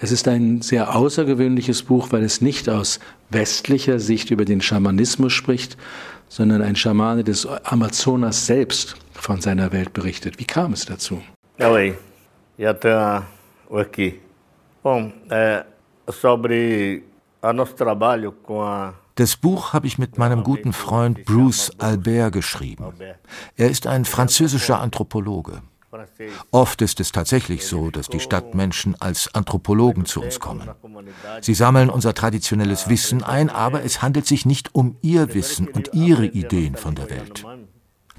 Es 0.01 0.13
ist 0.13 0.27
ein 0.27 0.63
sehr 0.63 0.97
außergewöhnliches 0.97 1.83
Buch, 1.83 2.09
weil 2.11 2.23
es 2.23 2.41
nicht 2.41 2.69
aus 2.69 3.01
westlicher 3.31 3.99
Sicht 4.01 4.31
über 4.31 4.45
den 4.45 4.61
Schamanismus 4.61 5.33
spricht, 5.33 5.77
sondern 6.29 6.63
ein 6.63 6.77
Schamane 6.77 7.25
des 7.25 7.47
Amazonas 7.47 8.47
selbst 8.47 8.97
von 9.13 9.41
seiner 9.41 9.73
Welt 9.73 9.93
berichtet. 9.93 10.39
Wie 10.39 10.45
kam 10.45 10.73
es 10.73 10.87
dazu? 10.87 11.21
Ja, 11.59 11.73
e 12.59 12.67
até 12.67 13.23
aqui. 13.71 14.21
Bom, 14.83 15.13
é, 15.31 15.65
sobre 16.11 17.05
Das 19.15 19.37
Buch 19.37 19.73
habe 19.73 19.87
ich 19.87 19.99
mit 19.99 20.19
meinem 20.19 20.43
guten 20.43 20.73
Freund 20.73 21.25
Bruce 21.25 21.71
Albert 21.79 22.33
geschrieben. 22.33 22.93
Er 23.57 23.71
ist 23.71 23.87
ein 23.87 24.05
französischer 24.05 24.81
Anthropologe. 24.81 25.63
Oft 26.51 26.83
ist 26.83 27.01
es 27.01 27.13
tatsächlich 27.13 27.65
so, 27.65 27.91
dass 27.91 28.09
die 28.09 28.21
Stadtmenschen 28.21 29.01
als 29.01 29.35
Anthropologen 29.35 30.05
zu 30.05 30.21
uns 30.21 30.39
kommen. 30.41 30.69
Sie 31.41 31.55
sammeln 31.55 31.91
unser 31.91 32.13
traditionelles 32.13 32.89
Wissen 32.89 33.23
ein, 33.23 33.51
aber 33.51 33.85
es 33.85 34.03
handelt 34.03 34.27
sich 34.27 34.45
nicht 34.45 34.75
um 34.75 34.97
ihr 35.01 35.35
Wissen 35.35 35.69
und 35.69 35.95
ihre 35.95 36.27
Ideen 36.27 36.77
von 36.77 36.95
der 36.95 37.09
Welt. 37.09 37.45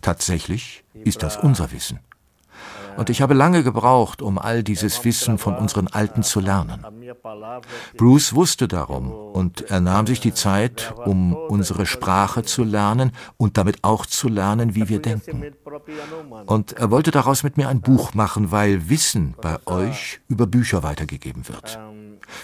Tatsächlich 0.01 0.84
ist 0.93 1.24
das 1.24 1.38
unser 1.38 1.72
Wissen. 1.72 2.00
Und 3.00 3.10
ich 3.10 3.22
habe 3.22 3.34
lange 3.34 3.63
gebraucht, 3.63 4.22
um 4.22 4.38
all 4.38 4.62
dieses 4.62 5.06
Wissen 5.06 5.38
von 5.38 5.56
unseren 5.56 5.88
Alten 5.88 6.22
zu 6.22 6.41
lernen. 6.41 6.86
Bruce 7.96 8.36
wusste 8.36 8.68
darum 8.68 9.10
und 9.10 9.62
er 9.72 9.79
nahm 9.79 10.06
sich 10.06 10.20
die 10.20 10.34
Zeit, 10.34 10.94
um 11.06 11.34
unsere 11.34 11.86
Sprache 11.86 12.44
zu 12.44 12.65
lernen 12.65 13.13
und 13.38 13.58
damit 13.58 13.86
auch 13.86 14.06
zu 14.06 14.27
lernen, 14.27 14.75
wie 14.75 14.89
wir 14.89 15.01
denken. 15.01 15.46
Und 16.46 16.74
er 16.74 16.91
wollte 16.91 17.12
daraus 17.12 17.44
mit 17.44 17.56
mir 17.56 17.70
ein 17.70 17.79
Buch 17.79 18.13
machen, 18.15 18.51
weil 18.51 18.89
Wissen 18.89 19.34
bei 19.41 19.56
euch 19.65 20.20
über 20.27 20.46
Bücher 20.46 20.84
weitergegeben 20.84 21.48
wird. 21.48 21.79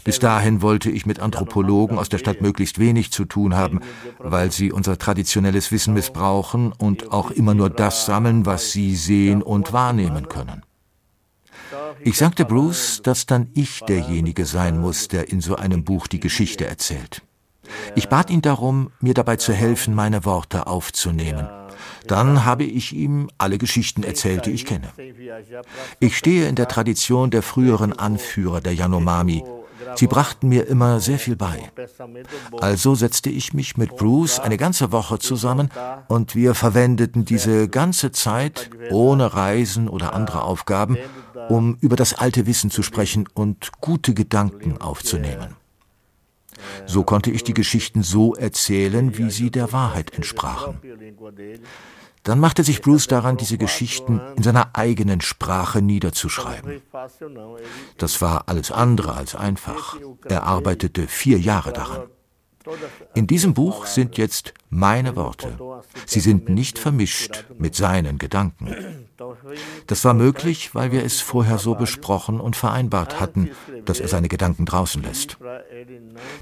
Bis 0.03 0.19
dahin 0.19 0.61
wollte 0.61 0.89
ich 0.89 1.05
mit 1.05 1.19
Anthropologen 1.19 1.97
aus 1.97 2.09
der 2.09 2.17
Stadt 2.17 2.41
möglichst 2.41 2.79
wenig 2.79 3.11
zu 3.11 3.25
tun 3.25 3.55
haben, 3.55 3.81
weil 4.19 4.51
sie 4.51 4.71
unser 4.71 4.97
traditionelles 4.97 5.71
Wissen 5.71 5.93
missbrauchen 5.93 6.71
und 6.71 7.11
auch 7.11 7.31
immer 7.31 7.53
nur 7.53 7.69
das 7.69 8.05
sammeln, 8.05 8.45
was 8.45 8.71
sie 8.71 8.95
sehen 8.95 9.41
und 9.41 9.73
wahrnehmen 9.73 10.29
können. 10.45 10.63
Ich 12.01 12.17
sagte 12.17 12.45
Bruce, 12.45 13.01
dass 13.03 13.25
dann 13.25 13.49
ich 13.53 13.79
derjenige 13.81 14.45
sein 14.45 14.79
muss, 14.79 15.07
der 15.07 15.29
in 15.29 15.41
so 15.41 15.55
einem 15.55 15.83
Buch 15.83 16.07
die 16.07 16.19
Geschichte 16.19 16.65
erzählt. 16.65 17.21
Ich 17.95 18.09
bat 18.09 18.29
ihn 18.29 18.41
darum, 18.41 18.91
mir 18.99 19.13
dabei 19.13 19.37
zu 19.37 19.51
helfen, 19.53 19.95
meine 19.95 20.23
Worte 20.25 20.67
aufzunehmen. 20.67 21.47
Dann 22.07 22.45
habe 22.45 22.63
ich 22.63 22.93
ihm 22.93 23.29
alle 23.39 23.57
Geschichten 23.57 24.03
erzählt, 24.03 24.45
die 24.45 24.51
ich 24.51 24.65
kenne. 24.65 24.89
Ich 25.99 26.17
stehe 26.17 26.47
in 26.47 26.55
der 26.55 26.67
Tradition 26.67 27.31
der 27.31 27.41
früheren 27.41 27.93
Anführer 27.93 28.61
der 28.61 28.75
Yanomami, 28.75 29.43
Sie 29.95 30.07
brachten 30.07 30.49
mir 30.49 30.67
immer 30.67 30.99
sehr 30.99 31.19
viel 31.19 31.35
bei. 31.35 31.71
Also 32.59 32.95
setzte 32.95 33.29
ich 33.29 33.53
mich 33.53 33.77
mit 33.77 33.95
Bruce 33.95 34.39
eine 34.39 34.57
ganze 34.57 34.91
Woche 34.91 35.19
zusammen 35.19 35.69
und 36.07 36.35
wir 36.35 36.55
verwendeten 36.55 37.25
diese 37.25 37.67
ganze 37.67 38.11
Zeit 38.11 38.69
ohne 38.89 39.33
Reisen 39.33 39.87
oder 39.89 40.13
andere 40.13 40.43
Aufgaben, 40.43 40.97
um 41.49 41.77
über 41.81 41.95
das 41.95 42.13
alte 42.13 42.45
Wissen 42.45 42.71
zu 42.71 42.83
sprechen 42.83 43.27
und 43.33 43.71
gute 43.81 44.13
Gedanken 44.13 44.79
aufzunehmen. 44.81 45.55
So 46.85 47.03
konnte 47.03 47.31
ich 47.31 47.43
die 47.43 47.53
Geschichten 47.53 48.03
so 48.03 48.33
erzählen, 48.35 49.17
wie 49.17 49.29
sie 49.29 49.51
der 49.51 49.71
Wahrheit 49.73 50.13
entsprachen. 50.13 50.79
Dann 52.25 52.39
machte 52.39 52.63
sich 52.63 52.81
Bruce 52.81 53.05
daran, 53.07 53.37
diese 53.37 53.59
Geschichten 53.59 54.19
in 54.35 54.41
seiner 54.41 54.71
eigenen 54.73 55.21
Sprache 55.21 55.81
niederzuschreiben. 55.81 56.81
Das 57.99 58.19
war 58.19 58.43
alles 58.47 58.71
andere 58.71 59.13
als 59.13 59.35
einfach. 59.35 59.97
Er 60.25 60.43
arbeitete 60.43 61.07
vier 61.07 61.39
Jahre 61.39 61.71
daran. 61.71 62.03
In 63.13 63.27
diesem 63.27 63.53
Buch 63.53 63.85
sind 63.85 64.17
jetzt 64.17 64.55
meine 64.71 65.15
Worte. 65.15 65.55
Sie 66.07 66.19
sind 66.19 66.49
nicht 66.49 66.79
vermischt 66.79 67.45
mit 67.59 67.75
seinen 67.75 68.17
Gedanken. 68.17 69.05
Das 69.85 70.03
war 70.03 70.15
möglich, 70.15 70.73
weil 70.73 70.91
wir 70.91 71.03
es 71.03 71.21
vorher 71.21 71.59
so 71.59 71.75
besprochen 71.75 72.39
und 72.39 72.55
vereinbart 72.55 73.19
hatten, 73.19 73.51
dass 73.85 73.99
er 73.99 74.07
seine 74.07 74.29
Gedanken 74.29 74.65
draußen 74.65 75.03
lässt. 75.03 75.37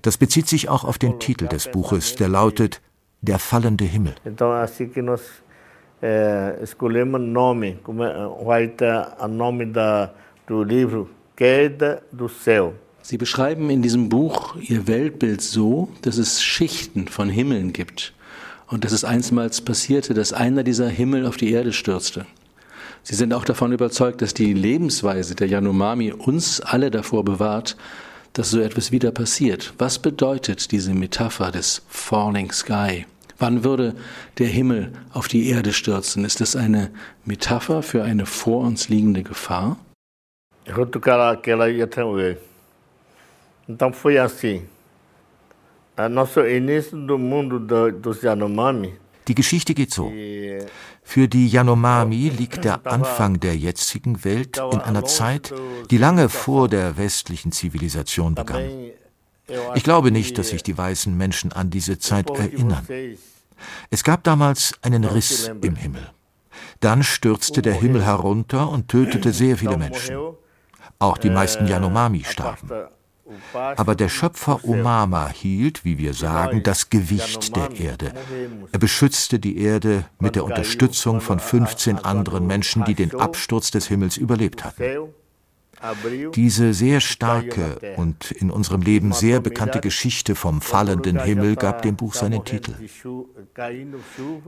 Das 0.01 0.17
bezieht 0.17 0.47
sich 0.47 0.69
auch 0.69 0.85
auf 0.85 0.97
den 0.97 1.19
Titel 1.19 1.47
des 1.47 1.69
Buches, 1.69 2.15
der 2.15 2.29
lautet 2.29 2.81
Der 3.21 3.37
fallende 3.37 3.83
Himmel 3.83 4.15
é, 6.03 6.59
escolhemos 6.61 7.21
nome, 7.21 7.79
como 7.81 8.03
vai 8.43 8.65
estar 8.65 9.15
o 9.21 9.27
nome 9.27 9.65
da, 9.65 10.11
do 10.45 10.61
livro, 10.61 11.09
Queda 11.35 12.03
do 12.11 12.27
Céu. 12.27 12.73
Sie 13.01 13.17
beschreiben 13.17 13.69
in 13.69 13.81
diesem 13.81 14.09
Buch 14.09 14.55
Ihr 14.61 14.87
Weltbild 14.87 15.41
so, 15.41 15.89
dass 16.01 16.17
es 16.17 16.43
Schichten 16.43 17.07
von 17.07 17.29
Himmeln 17.29 17.71
gibt 17.71 18.13
und 18.67 18.83
dass 18.83 18.91
es 18.91 19.05
einstmals 19.05 19.61
passierte, 19.61 20.13
dass 20.13 20.33
einer 20.33 20.63
dieser 20.63 20.89
Himmel 20.89 21.25
auf 21.25 21.37
die 21.37 21.51
Erde 21.51 21.73
stürzte. 21.73 22.25
Sie 23.01 23.15
sind 23.15 23.33
auch 23.33 23.45
davon 23.45 23.71
überzeugt, 23.73 24.21
dass 24.21 24.33
die 24.33 24.53
Lebensweise 24.53 25.35
der 25.35 25.47
Yanomami 25.47 26.13
uns 26.13 26.61
alle 26.61 26.91
davor 26.91 27.23
bewahrt, 27.25 27.75
dass 28.33 28.51
so 28.51 28.59
etwas 28.59 28.91
wieder 28.91 29.11
passiert. 29.11 29.73
Was 29.77 29.99
bedeutet 29.99 30.71
diese 30.71 30.93
Metapher 30.93 31.51
des 31.51 31.81
Falling 31.87 32.51
Sky? 32.51 33.05
Wann 33.39 33.63
würde 33.63 33.95
der 34.37 34.47
Himmel 34.47 34.91
auf 35.11 35.27
die 35.27 35.49
Erde 35.49 35.73
stürzen? 35.73 36.25
Ist 36.25 36.41
das 36.41 36.55
eine 36.55 36.91
Metapher 37.25 37.81
für 37.83 38.03
eine 38.03 38.25
vor 38.25 38.61
uns 38.61 38.89
liegende 38.89 39.23
Gefahr? 39.23 39.77
Então 43.67 43.93
foi 43.93 44.17
assim. 44.17 44.67
Nosso 46.09 46.41
início 46.41 46.97
do 46.97 47.17
mundo 47.17 47.59
dos 47.91 48.21
Yanomami 48.23 48.93
die 49.27 49.35
Geschichte 49.35 49.73
geht 49.73 49.93
so. 49.93 50.11
Für 51.03 51.27
die 51.27 51.47
Yanomami 51.47 52.29
liegt 52.29 52.65
der 52.65 52.85
Anfang 52.85 53.39
der 53.39 53.55
jetzigen 53.55 54.23
Welt 54.23 54.57
in 54.57 54.79
einer 54.79 55.05
Zeit, 55.05 55.53
die 55.89 55.97
lange 55.97 56.29
vor 56.29 56.67
der 56.67 56.97
westlichen 56.97 57.51
Zivilisation 57.51 58.35
begann. 58.35 58.69
Ich 59.75 59.83
glaube 59.83 60.11
nicht, 60.11 60.37
dass 60.37 60.49
sich 60.49 60.63
die 60.63 60.77
weißen 60.77 61.15
Menschen 61.15 61.51
an 61.51 61.69
diese 61.69 61.99
Zeit 61.99 62.29
erinnern. 62.29 62.87
Es 63.89 64.03
gab 64.03 64.23
damals 64.23 64.73
einen 64.81 65.03
Riss 65.03 65.51
im 65.61 65.75
Himmel. 65.75 66.09
Dann 66.79 67.03
stürzte 67.03 67.61
der 67.61 67.73
Himmel 67.73 68.05
herunter 68.05 68.69
und 68.69 68.89
tötete 68.89 69.31
sehr 69.31 69.57
viele 69.57 69.77
Menschen. 69.77 70.17
Auch 70.99 71.17
die 71.17 71.29
meisten 71.29 71.67
Yanomami 71.67 72.23
starben. 72.23 72.69
Aber 73.53 73.95
der 73.95 74.09
Schöpfer 74.09 74.63
Omama 74.65 75.29
hielt, 75.29 75.85
wie 75.85 75.97
wir 75.97 76.13
sagen, 76.13 76.61
das 76.61 76.89
Gewicht 76.89 77.55
der 77.55 77.71
Erde. 77.71 78.13
Er 78.71 78.79
beschützte 78.79 79.39
die 79.39 79.57
Erde 79.57 80.05
mit 80.19 80.35
der 80.35 80.43
Unterstützung 80.43 81.21
von 81.21 81.39
15 81.39 81.99
anderen 81.99 82.45
Menschen, 82.47 82.83
die 82.83 82.95
den 82.95 83.17
Absturz 83.17 83.71
des 83.71 83.87
Himmels 83.87 84.17
überlebt 84.17 84.63
hatten. 84.63 85.13
Diese 86.35 86.73
sehr 86.73 87.01
starke 87.01 87.95
und 87.97 88.31
in 88.31 88.51
unserem 88.51 88.81
Leben 88.81 89.11
sehr 89.11 89.39
bekannte 89.39 89.81
Geschichte 89.81 90.35
vom 90.35 90.61
fallenden 90.61 91.19
Himmel 91.19 91.55
gab 91.55 91.81
dem 91.81 91.95
Buch 91.95 92.13
seinen 92.13 92.45
Titel. 92.45 92.73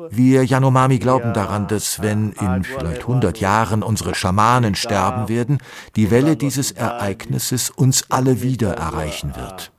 Wir 0.10 0.46
Yanomami 0.46 1.00
glauben 1.00 1.34
daran, 1.34 1.68
dass 1.68 2.02
wenn 2.02 2.32
in 2.32 2.64
vielleicht 2.64 3.02
100 3.02 3.40
Jahren 3.40 3.84
unsere 3.84 4.16
Schamanen 4.16 4.76
sterben 4.76 5.28
werden, 5.28 5.60
die 5.96 6.10
Welle 6.10 6.38
dieses 6.38 6.72
Ereignisses 6.72 7.70
uns 7.70 8.10
alle 8.10 8.42
wieder 8.42 8.74
erreichen 8.74 9.36
wird. 9.36 9.72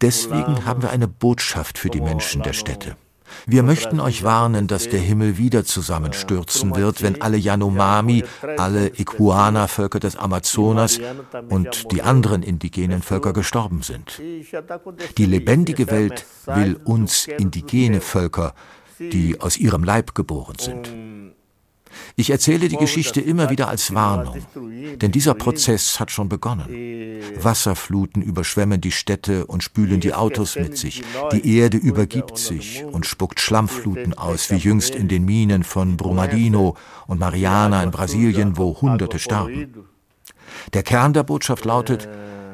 Deswegen 0.00 0.64
haben 0.64 0.82
wir 0.82 0.90
eine 0.90 1.08
Botschaft 1.08 1.78
für 1.78 1.90
die 1.90 2.00
Menschen 2.00 2.42
der 2.42 2.52
Städte. 2.52 2.96
Wir 3.46 3.62
möchten 3.62 4.00
euch 4.00 4.22
warnen, 4.22 4.66
dass 4.66 4.88
der 4.88 5.00
Himmel 5.00 5.38
wieder 5.38 5.64
zusammenstürzen 5.64 6.74
wird, 6.76 7.02
wenn 7.02 7.20
alle 7.20 7.36
Yanomami, 7.36 8.24
alle 8.56 8.88
Iguana-Völker 8.98 10.00
des 10.00 10.16
Amazonas 10.16 10.98
und 11.48 11.92
die 11.92 12.02
anderen 12.02 12.42
indigenen 12.42 13.02
Völker 13.02 13.32
gestorben 13.32 13.82
sind. 13.82 14.20
Die 15.18 15.26
lebendige 15.26 15.90
Welt 15.90 16.24
will 16.46 16.78
uns 16.84 17.26
indigene 17.26 18.00
Völker, 18.00 18.54
die 18.98 19.40
aus 19.40 19.56
ihrem 19.56 19.84
Leib 19.84 20.14
geboren 20.14 20.56
sind. 20.58 20.92
Ich 22.16 22.30
erzähle 22.30 22.68
die 22.68 22.76
Geschichte 22.76 23.20
immer 23.20 23.50
wieder 23.50 23.68
als 23.68 23.94
Warnung, 23.94 24.46
denn 24.96 25.12
dieser 25.12 25.34
Prozess 25.34 26.00
hat 26.00 26.10
schon 26.10 26.28
begonnen. 26.28 26.68
Wasserfluten 27.40 28.22
überschwemmen 28.22 28.80
die 28.80 28.92
Städte 28.92 29.46
und 29.46 29.62
spülen 29.62 30.00
die 30.00 30.14
Autos 30.14 30.56
mit 30.56 30.76
sich. 30.76 31.02
Die 31.32 31.56
Erde 31.58 31.76
übergibt 31.76 32.38
sich 32.38 32.84
und 32.84 33.06
spuckt 33.06 33.40
Schlammfluten 33.40 34.14
aus, 34.14 34.50
wie 34.50 34.56
jüngst 34.56 34.94
in 34.94 35.08
den 35.08 35.24
Minen 35.24 35.64
von 35.64 35.96
Brumadinho 35.96 36.76
und 37.06 37.20
Mariana 37.20 37.82
in 37.82 37.90
Brasilien, 37.90 38.56
wo 38.56 38.80
Hunderte 38.80 39.18
starben. 39.18 39.74
Der 40.72 40.82
Kern 40.82 41.12
der 41.12 41.22
Botschaft 41.22 41.64
lautet, 41.64 42.08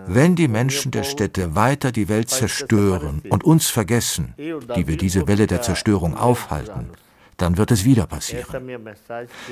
wenn 0.06 0.36
die 0.36 0.48
Menschen 0.48 0.90
der 0.90 1.04
Städte 1.04 1.54
weiter 1.54 1.92
die 1.92 2.08
Welt 2.08 2.30
zerstören 2.30 3.22
und 3.28 3.44
uns 3.44 3.68
vergessen, 3.68 4.34
die 4.38 4.86
wir 4.86 4.96
diese 4.96 5.28
Welle 5.28 5.46
der 5.46 5.60
Zerstörung 5.60 6.16
aufhalten, 6.16 6.90
dann 7.38 7.56
wird 7.56 7.70
es 7.70 7.84
wieder 7.84 8.06
passieren. 8.06 8.68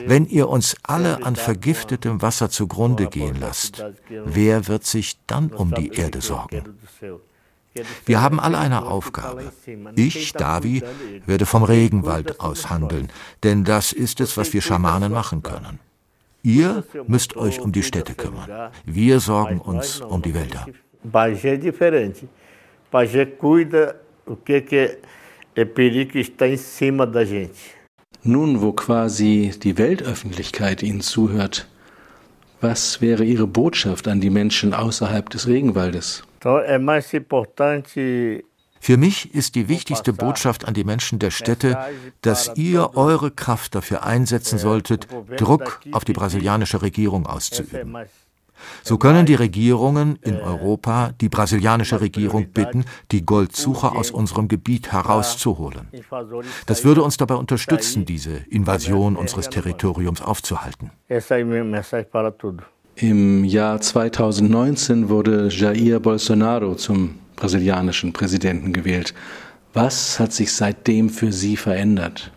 Wenn 0.05 0.26
ihr 0.26 0.49
uns 0.49 0.76
alle 0.83 1.25
an 1.25 1.37
vergiftetem 1.37 2.21
Wasser 2.21 2.50
zugrunde 2.50 3.07
gehen 3.07 3.37
lasst, 3.40 3.83
wer 4.09 4.69
wird 4.69 4.85
sich 4.85 5.19
dann 5.26 5.50
um 5.52 5.73
die 5.73 5.93
Erde 5.95 6.21
sorgen? 6.21 6.76
Wir 8.05 8.23
haben 8.23 8.40
alle 8.40 8.59
eine 8.59 8.87
Aufgabe. 8.87 9.52
Ich, 9.97 10.33
Davi, 10.33 10.83
werde 11.26 11.47
vom 11.47 11.62
Regenwald 11.62 12.40
aus 12.40 12.71
handeln, 12.71 13.09
denn 13.43 13.64
das 13.64 13.93
ist 13.93 14.21
es, 14.21 14.37
was 14.37 14.52
wir 14.52 14.62
Schamanen 14.62 15.12
machen 15.12 15.43
können. 15.43 15.78
Ihr 16.43 16.85
müsst 17.07 17.37
euch 17.37 17.61
um 17.61 17.73
die 17.73 17.83
Städte 17.83 18.14
kümmern. 18.14 18.71
Wir 18.85 19.21
sorgen 19.21 19.61
uns 19.61 20.00
um 20.00 20.23
die 20.23 20.35
Wälder. 20.35 20.66
Bagé 21.05 21.57
diferente. 21.57 22.26
Bagé 22.90 23.26
cuida 23.26 23.95
o 24.26 24.35
que 24.35 24.61
que 24.61 24.99
é 25.55 25.64
perigo 25.64 26.19
está 26.19 26.49
em 26.49 26.57
cima 26.57 27.07
da 27.07 27.25
gente. 27.25 27.75
Nun, 28.26 28.61
wo 28.61 28.73
quasi 28.73 29.53
die 29.62 29.79
Weltöffentlichkeit 29.79 30.83
Ihnen 30.83 31.01
zuhört, 31.01 31.68
was 32.61 33.01
wäre 33.01 33.24
Ihre 33.24 33.46
Botschaft 33.46 34.09
an 34.09 34.20
die 34.20 34.31
Menschen 34.31 34.74
außerhalb 34.74 35.31
des 35.31 35.46
Regenwaldes? 35.46 36.24
Für 38.81 38.96
mich 38.96 39.35
ist 39.35 39.55
die 39.55 39.68
wichtigste 39.68 40.12
Botschaft 40.12 40.66
an 40.66 40.74
die 40.74 40.85
Menschen 40.85 41.20
der 41.20 41.31
Städte, 41.31 41.79
dass 42.20 42.51
ihr 42.57 42.96
eure 42.96 43.31
Kraft 43.31 43.74
dafür 43.77 44.05
einsetzen 44.05 44.59
solltet, 44.59 45.07
Druck 45.37 45.81
auf 45.92 46.05
die 46.05 46.12
brasilianische 46.12 46.83
Regierung 46.83 47.27
auszuüben. 47.27 47.96
So 48.83 48.99
können 48.99 49.27
die 49.27 49.35
Regierungen 49.35 50.19
in 50.23 50.37
Europa 50.37 51.12
die 51.21 51.29
brasilianische 51.29 52.01
Regierung 52.01 52.49
bitten, 52.49 52.85
die 53.12 53.25
Goldsucher 53.25 53.97
aus 53.97 54.11
unserem 54.11 54.49
Gebiet 54.49 54.92
herauszuholen. 54.92 55.88
Das 56.66 56.85
würde 56.85 57.03
uns 57.03 57.16
dabei 57.16 57.35
unterstützen, 57.35 58.05
diese 58.05 58.37
Invasion 58.51 59.16
unseres 59.16 59.49
Territoriums 59.49 60.23
aufzuhalten. 60.23 60.90
Im 62.97 63.45
Jahr 63.45 63.81
2019 63.81 65.09
wurde 65.11 65.49
Jair 65.49 66.01
Bolsonaro 66.01 66.75
zum 66.77 67.19
brasilianischen 67.37 68.12
Präsidenten 68.12 68.73
gewählt. 68.73 69.12
Was 69.75 70.19
hat 70.19 70.33
sich 70.33 70.51
seitdem 70.55 71.11
für 71.11 71.31
Sie 71.31 71.57
verändert? 71.57 72.33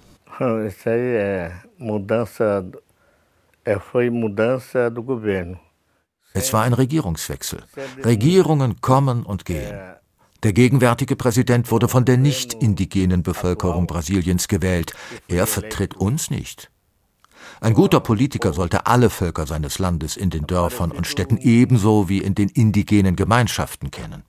Isso 0.68 0.90
aí 0.90 1.16
é 1.16 1.52
mudança, 1.78 2.66
foi 3.80 4.10
mudança 4.10 4.90
do 4.90 5.04
governo. 5.04 5.60
Es 6.34 6.54
war 6.54 6.64
ein 6.64 6.74
Regierungswechsel. 6.74 7.64
Regierungen 8.04 8.82
kommen 8.82 9.24
und 9.24 9.46
gehen. 9.46 9.80
Der 10.44 10.54
gegenwärtige 10.54 11.16
Präsident 11.16 11.70
wurde 11.70 11.90
von 11.90 12.06
der 12.06 12.18
nicht 12.18 12.54
indigenen 12.54 13.24
Bevölkerung 13.24 13.88
Brasiliens 13.88 14.48
gewählt. 14.48 14.94
Er 15.28 15.48
vertritt 15.48 15.96
uns 15.96 16.32
nicht. 16.32 16.72
Ein 17.62 17.74
guter 17.74 18.00
Politiker 18.00 18.54
sollte 18.54 18.86
alle 18.86 19.10
Völker 19.10 19.46
seines 19.46 19.80
Landes 19.80 20.16
in 20.16 20.30
den 20.30 20.48
Dörfern 20.48 20.92
und 20.92 21.08
Städten 21.08 21.38
ebenso 21.38 22.08
wie 22.08 22.20
in 22.20 22.36
den 22.36 22.48
indigenen 22.48 23.16
Gemeinschaften 23.16 23.92
kennen. 23.92 24.24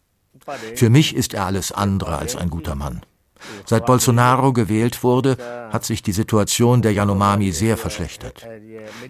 Für 0.75 0.91
mich 0.91 1.15
ist 1.15 1.35
er 1.35 1.47
alles 1.47 1.71
andere 1.71 2.19
als 2.19 2.35
ein 2.35 2.51
guter 2.51 2.75
Mann. 2.75 3.03
Seit 3.67 3.87
Bolsonaro 3.87 4.53
gewählt 4.53 5.03
wurde, 5.03 5.37
hat 5.71 5.85
sich 5.85 6.03
die 6.03 6.13
Situation 6.13 6.83
der 6.83 6.93
Yanomami 6.93 7.53
sehr 7.53 7.77
verschlechtert. 7.77 8.47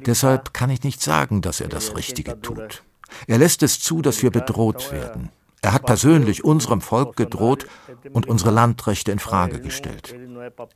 Deshalb 0.07 0.55
kann 0.55 0.71
ich 0.71 0.83
nicht 0.83 1.03
sagen, 1.03 1.43
dass 1.43 1.61
er 1.61 1.69
das 1.69 1.97
Richtige 1.97 2.41
tut. 2.41 2.83
Er 3.27 3.39
lässt 3.39 3.63
es 3.63 3.81
zu, 3.81 4.03
dass 4.03 4.23
wir 4.23 4.31
bedroht 4.31 4.93
werden. 4.93 5.31
Er 5.63 5.75
hat 5.75 5.85
persönlich 5.85 6.43
unserem 6.45 6.81
Volk 6.81 7.17
gedroht 7.17 7.67
und 8.13 8.29
unsere 8.29 8.51
Landrechte 8.51 9.13
in 9.13 9.19
Frage 9.19 9.61
gestellt. 9.61 10.15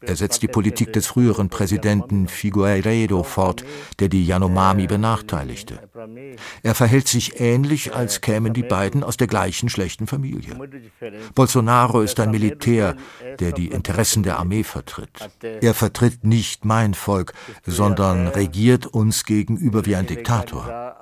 Er 0.01 0.17
setzt 0.17 0.43
die 0.43 0.49
Politik 0.49 0.93
des 0.93 1.07
früheren 1.07 1.49
Präsidenten 1.49 2.29
Figueiredo 2.29 3.23
fort, 3.23 3.65
der 3.99 4.09
die 4.09 4.27
Yanomami 4.27 4.87
benachteiligte. 4.87 5.81
Er 6.63 6.75
verhält 6.75 7.09
sich 7.09 7.41
ähnlich, 7.41 7.95
als 7.95 8.21
kämen 8.21 8.53
die 8.53 8.63
beiden 8.63 9.03
aus 9.03 9.17
der 9.17 9.27
gleichen 9.27 9.69
schlechten 9.69 10.07
Familie. 10.07 10.57
Bolsonaro 11.35 12.03
ist 12.03 12.21
ein 12.21 12.31
Militär, 12.31 12.97
der 13.39 13.53
die 13.53 13.69
Interessen 13.69 14.23
der 14.23 14.39
Armee 14.39 14.65
vertritt. 14.65 15.31
Er 15.43 15.75
vertritt 15.75 16.25
nicht 16.25 16.65
mein 16.65 16.95
Volk, 16.95 17.33
sondern 17.65 18.29
regiert 18.29 18.87
uns 18.87 19.25
gegenüber 19.25 19.87
wie 19.87 19.97
ein 19.97 20.07
Diktator. 20.07 20.94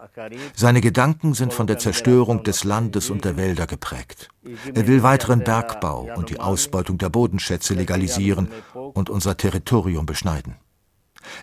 Seine 0.54 0.80
Gedanken 0.80 1.34
sind 1.34 1.52
von 1.52 1.66
der 1.66 1.78
Zerstörung 1.78 2.42
des 2.42 2.64
Landes 2.64 3.08
und 3.08 3.24
der 3.24 3.36
Wälder 3.36 3.66
geprägt. 3.66 4.28
Er 4.74 4.86
will 4.86 5.02
weiteren 5.02 5.42
Bergbau 5.44 6.10
und 6.16 6.30
die 6.30 6.38
Ausbeutung 6.40 6.98
der 6.98 7.08
Bodenschätze 7.08 7.74
legalisieren 7.74 8.48
und 8.74 9.08
unser 9.08 9.36
Territorium 9.36 10.04
beschneiden. 10.04 10.56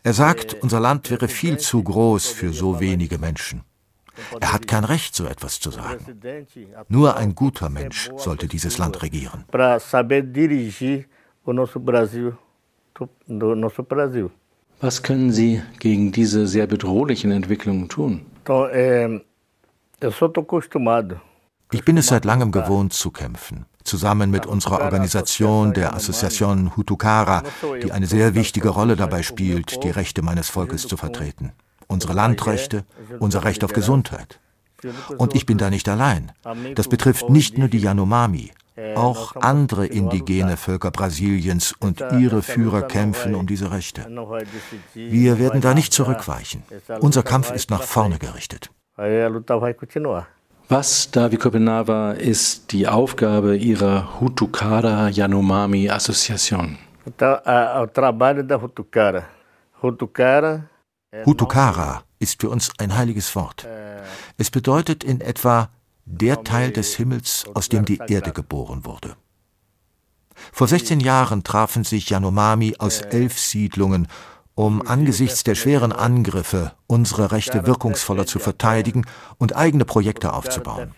Er 0.04 0.14
sagt, 0.14 0.56
unser 0.62 0.80
Land 0.80 1.10
wäre 1.10 1.28
viel 1.28 1.58
zu 1.58 1.82
groß 1.84 2.28
für 2.28 2.54
so 2.54 2.80
wenige 2.80 3.18
Menschen. 3.18 3.64
Er 4.40 4.54
hat 4.54 4.68
kein 4.68 4.84
Recht, 4.84 5.16
so 5.16 5.26
etwas 5.26 5.60
zu 5.60 5.72
sagen. 5.72 6.20
Nur 6.90 7.16
ein 7.16 7.36
guter 7.36 7.70
Mensch 7.70 8.10
sollte 8.18 8.48
dieses 8.48 8.78
Land 8.78 9.02
regieren. 9.02 9.46
Was 14.82 15.04
können 15.04 15.32
Sie 15.32 15.62
gegen 15.80 16.12
diese 16.12 16.48
sehr 16.48 16.68
bedrohlichen 16.68 17.32
Entwicklungen 17.32 17.90
tun? 17.90 18.26
Ich 21.72 21.86
bin 21.86 21.98
es 21.98 22.08
seit 22.08 22.26
langem 22.26 22.52
gewohnt 22.52 22.94
zu 22.94 23.12
kämpfen, 23.12 23.66
zusammen 23.84 24.32
mit 24.32 24.46
unserer 24.46 24.82
Organisation, 24.82 25.74
der 25.74 25.94
Association 25.94 26.76
Hutukara, 26.76 27.44
die 27.84 27.92
eine 27.92 28.08
sehr 28.08 28.34
wichtige 28.34 28.70
Rolle 28.70 28.96
dabei 28.96 29.22
spielt, 29.22 29.84
die 29.84 29.92
Rechte 29.92 30.22
meines 30.22 30.50
Volkes 30.50 30.88
zu 30.88 30.98
vertreten. 30.98 31.52
Unsere 31.88 32.14
Landrechte, 32.14 32.86
unser 33.20 33.44
Recht 33.44 33.64
auf 33.64 33.74
Gesundheit. 33.74 34.40
Und 35.18 35.36
ich 35.36 35.46
bin 35.46 35.58
da 35.58 35.70
nicht 35.70 35.90
allein. 35.90 36.32
Das 36.76 36.88
betrifft 36.88 37.30
nicht 37.30 37.58
nur 37.58 37.68
die 37.68 37.80
Yanomami, 37.80 38.52
auch 38.96 39.36
andere 39.36 39.86
indigene 39.86 40.58
Völker 40.58 40.92
Brasiliens 40.92 41.74
und 41.80 42.04
ihre 42.20 42.42
Führer 42.42 42.84
kämpfen 42.84 43.36
um 43.36 43.48
diese 43.48 43.72
Rechte. 43.72 44.06
Wir 44.94 45.40
werden 45.40 45.62
da 45.62 45.74
nicht 45.74 45.94
zurückweichen. 45.94 46.64
Unser 47.00 47.24
Kampf 47.24 47.52
ist 47.52 47.70
nach 47.70 47.84
vorne 47.84 48.20
gerichtet. 48.20 48.70
Was, 50.72 51.10
Davi 51.10 51.38
Kopenawa, 51.38 52.12
ist 52.12 52.72
die 52.72 52.88
Aufgabe 52.88 53.56
Ihrer 53.56 54.20
Hutukara 54.20 55.10
Yanomami 55.10 55.90
Association? 55.90 56.78
Hutukara 61.26 62.04
ist 62.20 62.42
für 62.42 62.50
uns 62.50 62.72
ein 62.78 62.96
heiliges 62.96 63.36
Wort. 63.36 63.68
Es 64.38 64.52
bedeutet 64.52 65.04
in 65.04 65.22
etwa 65.22 65.70
der 66.10 66.44
Teil 66.44 66.72
des 66.72 66.96
Himmels, 66.96 67.46
aus 67.54 67.70
dem 67.70 67.86
die 67.86 68.00
Erde 68.08 68.32
geboren 68.32 68.86
wurde. 68.86 69.16
Vor 70.52 70.68
16 70.68 71.00
Jahren 71.00 71.44
trafen 71.44 71.84
sich 71.84 72.10
Yanomami 72.10 72.76
aus 72.80 73.02
elf 73.02 73.38
Siedlungen, 73.38 74.08
um 74.56 74.86
angesichts 74.86 75.44
der 75.44 75.56
schweren 75.56 75.92
Angriffe 75.92 76.74
unsere 76.88 77.32
Rechte 77.32 77.66
wirkungsvoller 77.66 78.26
zu 78.26 78.40
verteidigen 78.40 79.06
und 79.38 79.56
eigene 79.56 79.86
Projekte 79.86 80.34
aufzubauen. 80.34 80.94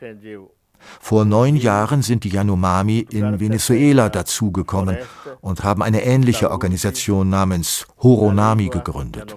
Vor 1.00 1.26
neun 1.26 1.56
Jahren 1.56 2.02
sind 2.02 2.24
die 2.24 2.30
Yanomami 2.30 3.06
in 3.12 3.40
Venezuela 3.40 4.10
dazugekommen 4.10 4.98
und 5.42 5.64
haben 5.64 5.84
eine 5.84 6.04
ähnliche 6.04 6.50
Organisation 6.50 7.30
namens 7.30 7.86
Horonami 8.02 8.70
gegründet. 8.70 9.36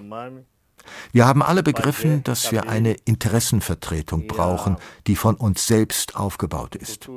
Wir 1.11 1.25
haben 1.25 1.41
alle 1.41 1.63
begriffen, 1.63 2.23
dass 2.23 2.51
wir 2.51 2.69
eine 2.69 2.93
Interessenvertretung 3.05 4.27
brauchen, 4.27 4.77
die 5.07 5.15
von 5.15 5.35
uns 5.35 5.67
selbst 5.67 6.15
aufgebaut 6.15 6.75
ist. 6.75 7.09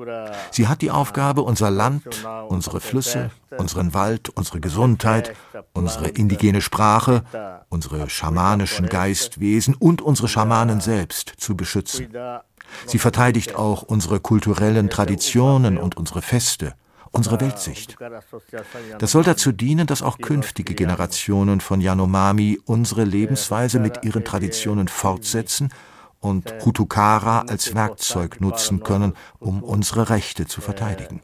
Sie 0.50 0.68
hat 0.68 0.82
die 0.82 0.90
Aufgabe, 0.90 1.42
unser 1.42 1.70
Land, 1.70 2.24
unsere 2.48 2.80
Flüsse, 2.80 3.30
unseren 3.56 3.94
Wald, 3.94 4.30
unsere 4.30 4.60
Gesundheit, 4.60 5.34
unsere 5.72 6.08
indigene 6.08 6.60
Sprache, 6.60 7.24
unsere 7.68 8.08
schamanischen 8.10 8.88
Geistwesen 8.88 9.74
und 9.74 10.02
unsere 10.02 10.28
Schamanen 10.28 10.80
selbst 10.80 11.34
zu 11.38 11.56
beschützen. 11.56 12.08
Sie 12.86 12.98
verteidigt 12.98 13.54
auch 13.54 13.82
unsere 13.82 14.20
kulturellen 14.20 14.90
Traditionen 14.90 15.78
und 15.78 15.96
unsere 15.96 16.22
Feste 16.22 16.74
unsere 17.12 17.40
Weltsicht. 17.40 17.96
Das 18.98 19.12
soll 19.12 19.24
dazu 19.24 19.52
dienen, 19.52 19.86
dass 19.86 20.02
auch 20.02 20.18
künftige 20.18 20.74
Generationen 20.74 21.60
von 21.60 21.80
Yanomami 21.80 22.58
unsere 22.64 23.04
Lebensweise 23.04 23.80
mit 23.80 24.04
ihren 24.04 24.24
Traditionen 24.24 24.88
fortsetzen 24.88 25.70
und 26.20 26.52
Hutukara 26.64 27.42
als 27.42 27.74
Werkzeug 27.74 28.40
nutzen 28.40 28.82
können, 28.82 29.14
um 29.38 29.62
unsere 29.62 30.10
Rechte 30.10 30.46
zu 30.46 30.60
verteidigen. 30.60 31.20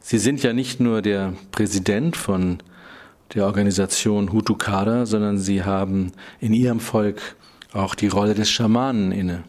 Sie 0.00 0.18
sind 0.18 0.42
ja 0.42 0.52
nicht 0.52 0.80
nur 0.80 1.02
der 1.02 1.34
Präsident 1.52 2.16
von 2.16 2.58
der 3.34 3.44
Organisation 3.44 4.32
Hutukara, 4.32 5.04
sondern 5.06 5.38
Sie 5.38 5.64
haben 5.64 6.12
in 6.40 6.52
Ihrem 6.52 6.80
Volk 6.80 7.20
auch 7.72 7.94
die 7.94 8.08
Rolle 8.08 8.34
des 8.34 8.48
Schamanen 8.48 9.12
inne. 9.12 9.42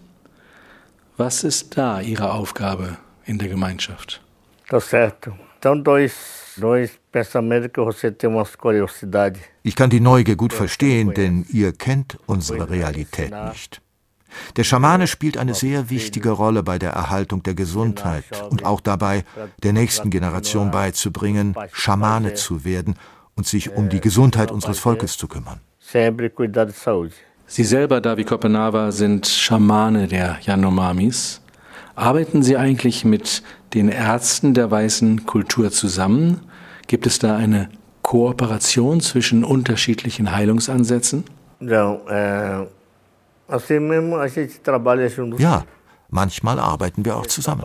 Was 1.17 1.43
ist 1.43 1.75
da 1.75 1.99
Ihre 1.99 2.31
Aufgabe 2.31 2.97
in 3.25 3.39
der 3.39 3.47
Gemeinschaft? 3.47 4.21
Tá 4.69 4.79
certo. 4.79 5.33
Então, 5.57 5.81
dois, 5.81 6.13
dois 6.57 6.91
pensamentos 7.11 7.71
que 7.73 7.81
você 7.81 8.11
tem 8.11 8.29
uma 8.29 8.45
curiosidade. 8.45 9.39
Ich 9.63 9.75
kann 9.75 9.89
die 9.89 9.99
Neugier 9.99 10.35
gut 10.35 10.53
verstehen, 10.53 11.15
denn 11.15 11.43
ihr 11.49 11.71
kennt 11.73 12.19
unsere 12.27 12.69
Realität 12.69 13.33
nicht. 13.49 13.81
Der 14.57 14.63
Schamane 14.63 15.07
spielt 15.07 15.37
eine 15.37 15.55
sehr 15.55 15.89
wichtige 15.89 16.29
Rolle 16.29 16.61
bei 16.61 16.77
der 16.77 16.91
Erhaltung 16.91 17.41
der 17.41 17.55
Gesundheit 17.55 18.25
und 18.51 18.63
auch 18.63 18.79
dabei, 18.79 19.23
der 19.63 19.73
nächsten 19.73 20.11
Generation 20.11 20.69
beizubringen, 20.69 21.55
Schamane 21.71 22.35
zu 22.35 22.63
werden 22.63 22.93
und 23.35 23.47
sich 23.47 23.71
um 23.71 23.89
die 23.89 24.01
Gesundheit 24.01 24.51
unseres 24.51 24.77
Volkes 24.77 25.17
zu 25.17 25.27
kümmern. 25.27 25.61
Sie 27.49 27.63
selber, 27.63 28.01
Davi 28.01 28.25
Kopenawa, 28.25 28.91
sind 28.91 29.25
Schamane 29.25 30.07
der 30.07 30.37
Yanomamis. 30.41 31.41
Arbeiten 31.95 32.43
Sie 32.43 32.57
eigentlich 32.57 33.05
mit 33.05 33.41
den 33.73 33.87
Ärzten 33.87 34.53
der 34.53 34.69
weißen 34.69 35.25
Kultur 35.25 35.71
zusammen? 35.71 36.41
Gibt 36.87 37.07
es 37.07 37.19
da 37.19 37.37
eine 37.37 37.69
Kooperation 38.01 38.99
zwischen 38.99 39.45
unterschiedlichen 39.45 40.35
Heilungsansätzen? 40.35 41.23
Ja, 45.39 45.65
manchmal 46.09 46.59
arbeiten 46.59 47.05
wir 47.05 47.15
auch 47.15 47.27
zusammen. 47.27 47.63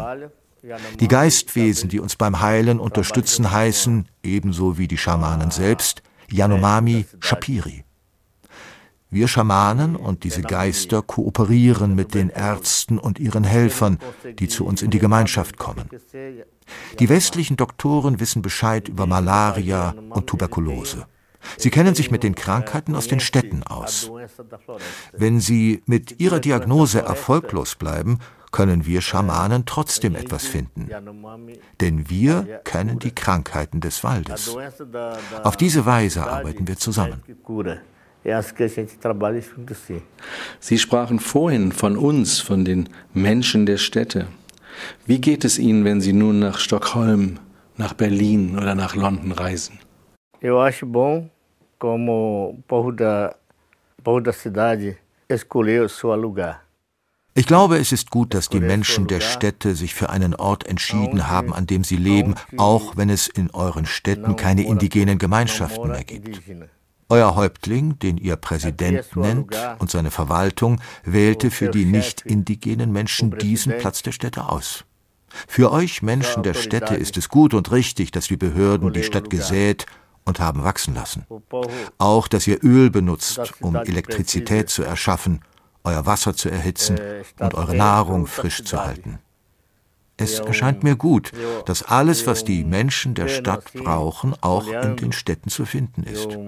Die 1.00 1.08
Geistwesen, 1.08 1.88
die 1.88 1.98
uns 1.98 2.14
beim 2.14 2.40
Heilen 2.40 2.78
unterstützen, 2.78 3.50
heißen, 3.50 4.06
ebenso 4.22 4.78
wie 4.78 4.86
die 4.86 4.96
Schamanen 4.96 5.50
selbst, 5.50 6.02
Yanomami 6.30 7.04
Shapiri. 7.18 7.84
Wir 9.12 9.28
Schamanen 9.28 9.94
und 9.94 10.24
diese 10.24 10.40
Geister 10.40 11.02
kooperieren 11.02 11.94
mit 11.94 12.14
den 12.14 12.30
Ärzten 12.30 12.98
und 12.98 13.18
ihren 13.20 13.44
Helfern, 13.44 13.98
die 14.38 14.48
zu 14.48 14.64
uns 14.64 14.80
in 14.80 14.90
die 14.90 14.98
Gemeinschaft 14.98 15.58
kommen. 15.58 15.86
Die 16.98 17.08
westlichen 17.10 17.58
Doktoren 17.58 18.20
wissen 18.20 18.40
Bescheid 18.40 18.88
über 18.88 19.06
Malaria 19.06 19.94
und 20.08 20.28
Tuberkulose. 20.28 21.06
Sie 21.58 21.68
kennen 21.68 21.94
sich 21.94 22.10
mit 22.10 22.22
den 22.22 22.34
Krankheiten 22.34 22.96
aus 22.96 23.06
den 23.06 23.20
Städten 23.20 23.62
aus. 23.64 24.10
Wenn 25.12 25.40
sie 25.40 25.82
mit 25.84 26.18
ihrer 26.18 26.40
Diagnose 26.40 27.02
erfolglos 27.02 27.74
bleiben, 27.74 28.18
können 28.50 28.86
wir 28.86 29.02
Schamanen 29.02 29.66
trotzdem 29.66 30.14
etwas 30.14 30.46
finden. 30.46 30.88
Denn 31.82 32.08
wir 32.08 32.62
kennen 32.64 32.98
die 32.98 33.14
Krankheiten 33.14 33.82
des 33.82 34.04
Waldes. 34.04 34.56
Auf 35.42 35.58
diese 35.58 35.84
Weise 35.84 36.26
arbeiten 36.26 36.66
wir 36.66 36.78
zusammen 36.78 37.22
Sie 40.60 40.78
sprachen 40.78 41.18
vorhin 41.18 41.72
von 41.72 41.96
uns, 41.96 42.40
von 42.40 42.64
den 42.64 42.88
Menschen 43.14 43.66
der 43.66 43.78
Städte. 43.78 44.26
Wie 45.06 45.20
geht 45.20 45.44
es 45.44 45.58
Ihnen, 45.58 45.84
wenn 45.84 46.00
Sie 46.00 46.12
nun 46.12 46.38
nach 46.38 46.58
Stockholm, 46.58 47.38
nach 47.76 47.94
Berlin 47.94 48.56
oder 48.56 48.74
nach 48.74 48.94
London 48.94 49.32
reisen? 49.32 49.78
Eu 50.42 50.58
acho 50.58 50.86
bom 50.86 51.30
como 51.78 52.58
povo 52.66 52.90
da, 52.90 53.34
povo 54.02 54.20
da 54.20 54.32
cidade 54.32 54.96
escolheu 55.28 55.88
seu 55.88 56.16
lugar. 56.16 56.62
Ich 57.34 57.46
glaube, 57.46 57.78
es 57.78 57.92
ist 57.92 58.10
gut, 58.10 58.34
dass 58.34 58.50
die 58.50 58.60
Menschen 58.60 59.06
der 59.06 59.20
Städte 59.20 59.74
sich 59.74 59.94
für 59.94 60.10
einen 60.10 60.34
Ort 60.34 60.66
entschieden 60.66 61.30
haben, 61.30 61.54
an 61.54 61.66
dem 61.66 61.82
sie 61.82 61.96
leben, 61.96 62.34
auch 62.58 62.96
wenn 62.96 63.08
es 63.08 63.26
in 63.26 63.50
euren 63.52 63.86
Städten 63.86 64.36
keine 64.36 64.66
indigenen 64.66 65.18
Gemeinschaften 65.18 65.88
mehr 65.88 66.04
gibt. 66.04 66.42
Euer 67.12 67.34
Häuptling, 67.36 67.98
den 67.98 68.16
ihr 68.16 68.36
Präsident 68.36 69.14
nennt, 69.16 69.54
und 69.78 69.90
seine 69.90 70.10
Verwaltung 70.10 70.80
wählte 71.04 71.50
für 71.50 71.68
die 71.68 71.84
nicht 71.84 72.22
indigenen 72.22 72.90
Menschen 72.90 73.36
diesen 73.36 73.76
Platz 73.76 74.00
der 74.00 74.12
Städte 74.12 74.48
aus. 74.48 74.86
Für 75.46 75.72
euch 75.72 76.00
Menschen 76.00 76.42
der 76.42 76.54
Städte 76.54 76.94
ist 76.94 77.18
es 77.18 77.28
gut 77.28 77.52
und 77.52 77.70
richtig, 77.70 78.12
dass 78.12 78.28
die 78.28 78.38
Behörden 78.38 78.94
die 78.94 79.02
Stadt 79.02 79.28
gesät 79.28 79.84
und 80.24 80.40
haben 80.40 80.64
wachsen 80.64 80.94
lassen. 80.94 81.26
Auch, 81.98 82.28
dass 82.28 82.46
ihr 82.46 82.64
Öl 82.64 82.88
benutzt, 82.88 83.40
um 83.60 83.76
Elektrizität 83.76 84.70
zu 84.70 84.82
erschaffen, 84.82 85.42
euer 85.84 86.06
Wasser 86.06 86.34
zu 86.34 86.48
erhitzen 86.48 86.98
und 87.38 87.52
eure 87.52 87.76
Nahrung 87.76 88.26
frisch 88.26 88.64
zu 88.64 88.82
halten. 88.82 89.18
Es 90.16 90.38
erscheint 90.38 90.82
mir 90.82 90.96
gut, 90.96 91.32
dass 91.66 91.82
alles, 91.82 92.26
was 92.26 92.42
die 92.42 92.64
Menschen 92.64 93.12
der 93.12 93.28
Stadt 93.28 93.70
brauchen, 93.74 94.34
auch 94.40 94.66
in 94.66 94.96
den 94.96 95.12
Städten 95.12 95.50
zu 95.50 95.66
finden 95.66 96.04
ist. 96.04 96.38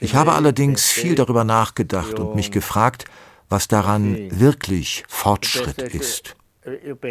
Ich 0.00 0.14
habe 0.14 0.32
allerdings 0.32 0.86
viel 0.86 1.14
darüber 1.14 1.44
nachgedacht 1.44 2.18
und 2.18 2.34
mich 2.34 2.50
gefragt, 2.50 3.04
was 3.48 3.68
daran 3.68 4.28
wirklich 4.30 5.04
Fortschritt 5.08 5.80
ist. 5.82 6.36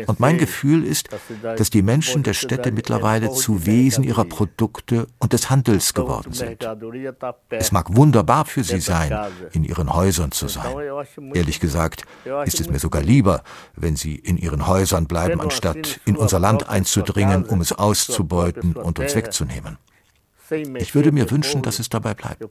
Und 0.07 0.19
mein 0.19 0.37
Gefühl 0.37 0.85
ist, 0.85 1.09
dass 1.41 1.69
die 1.69 1.81
Menschen 1.81 2.23
der 2.23 2.33
Städte 2.33 2.71
mittlerweile 2.71 3.31
zu 3.31 3.65
Wesen 3.65 4.03
ihrer 4.03 4.25
Produkte 4.25 5.07
und 5.19 5.33
des 5.33 5.49
Handels 5.49 5.93
geworden 5.93 6.33
sind. 6.33 6.67
Es 7.49 7.71
mag 7.71 7.95
wunderbar 7.95 8.45
für 8.45 8.63
sie 8.63 8.79
sein, 8.79 9.17
in 9.53 9.63
ihren 9.63 9.93
Häusern 9.93 10.31
zu 10.31 10.47
sein. 10.47 10.75
Ehrlich 11.33 11.59
gesagt 11.59 12.03
ist 12.45 12.59
es 12.59 12.69
mir 12.69 12.79
sogar 12.79 13.01
lieber, 13.01 13.43
wenn 13.75 13.95
sie 13.95 14.15
in 14.15 14.37
ihren 14.37 14.67
Häusern 14.67 15.07
bleiben, 15.07 15.41
anstatt 15.41 15.99
in 16.05 16.15
unser 16.15 16.39
Land 16.39 16.69
einzudringen, 16.69 17.45
um 17.45 17.61
es 17.61 17.71
auszubeuten 17.71 18.73
und 18.73 18.99
uns 18.99 19.15
wegzunehmen. 19.15 19.77
Ich 20.79 20.95
würde 20.95 21.12
mir 21.12 21.29
wünschen, 21.29 21.62
dass 21.62 21.79
es 21.79 21.89
dabei 21.89 22.13
bleibt. 22.13 22.43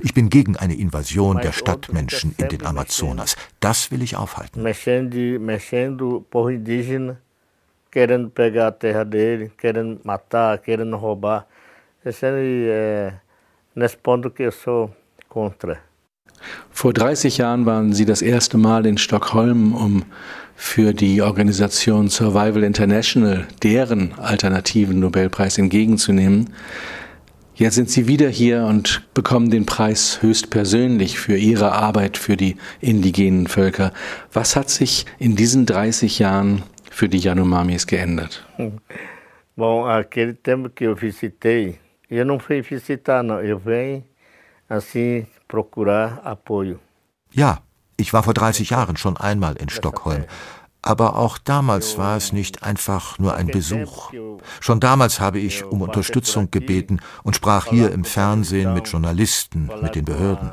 Ich 0.00 0.14
bin 0.14 0.28
gegen 0.28 0.56
eine 0.56 0.74
Invasion 0.74 1.38
der 1.38 1.52
Stadtmenschen 1.52 2.34
in 2.36 2.48
den 2.48 2.66
Amazonas. 2.66 3.36
Das 3.60 3.90
will 3.90 4.02
ich 4.02 4.16
aufhalten. 4.16 4.62
querendo 7.90 8.30
pegar 8.30 8.68
a 8.68 8.72
terra 8.72 9.04
dele, 9.04 9.50
querendo 9.56 10.00
matar, 10.04 10.58
querendo 10.58 10.96
roubar. 10.96 11.46
Esse 12.04 12.26
é 12.26 13.12
nesse 13.74 13.96
ponto 13.96 14.30
que 14.30 14.44
eu 14.44 14.52
sou 14.52 14.94
contra. 15.28 15.78
Vor 16.70 16.92
30 16.92 17.38
Jahren 17.38 17.66
waren 17.66 17.92
Sie 17.92 18.04
das 18.04 18.22
erste 18.22 18.56
Mal 18.56 18.86
in 18.86 18.96
Stockholm, 18.96 19.74
um 19.74 20.04
für 20.60 20.92
die 20.92 21.22
Organisation 21.22 22.08
Survival 22.08 22.64
International 22.64 23.46
deren 23.62 24.12
alternativen 24.18 24.98
Nobelpreis 24.98 25.56
entgegenzunehmen. 25.56 26.52
Jetzt 27.54 27.76
sind 27.76 27.88
Sie 27.88 28.08
wieder 28.08 28.28
hier 28.28 28.64
und 28.64 29.02
bekommen 29.14 29.50
den 29.50 29.66
Preis 29.66 30.20
höchstpersönlich 30.20 31.16
für 31.16 31.36
Ihre 31.36 31.70
Arbeit 31.72 32.18
für 32.18 32.36
die 32.36 32.56
indigenen 32.80 33.46
Völker. 33.46 33.92
Was 34.32 34.56
hat 34.56 34.68
sich 34.68 35.06
in 35.20 35.36
diesen 35.36 35.64
30 35.64 36.18
Jahren 36.18 36.64
für 36.90 37.08
die 37.08 37.18
Yanomamis 37.18 37.86
geändert? 37.86 38.44
Bom, 39.54 39.84
aquele 39.84 40.34
tempo 40.34 40.70
que 40.70 40.88
eu 40.88 40.96
visitei, 40.96 41.78
eu 42.10 42.24
não 42.24 42.40
fui 42.40 42.62
visitar, 42.62 43.22
não. 43.22 43.40
Eu 43.40 43.60
venho 43.60 44.02
assim 44.68 45.24
procurar 45.46 46.20
apoio. 46.24 46.80
Ja, 47.30 47.62
ich 47.98 48.12
war 48.14 48.22
vor 48.22 48.32
30 48.32 48.70
Jahren 48.70 48.96
schon 48.96 49.18
einmal 49.18 49.56
in 49.56 49.68
Stockholm. 49.68 50.24
Aber 50.80 51.16
auch 51.16 51.38
damals 51.38 51.98
war 51.98 52.16
es 52.16 52.32
nicht 52.32 52.62
einfach 52.62 53.18
nur 53.18 53.34
ein 53.34 53.48
Besuch. 53.48 54.12
Schon 54.60 54.78
damals 54.78 55.18
habe 55.18 55.40
ich 55.40 55.64
um 55.64 55.82
Unterstützung 55.82 56.52
gebeten 56.52 57.00
und 57.24 57.34
sprach 57.34 57.66
hier 57.66 57.90
im 57.90 58.04
Fernsehen 58.04 58.72
mit 58.74 58.86
Journalisten, 58.86 59.70
mit 59.82 59.96
den 59.96 60.04
Behörden. 60.04 60.52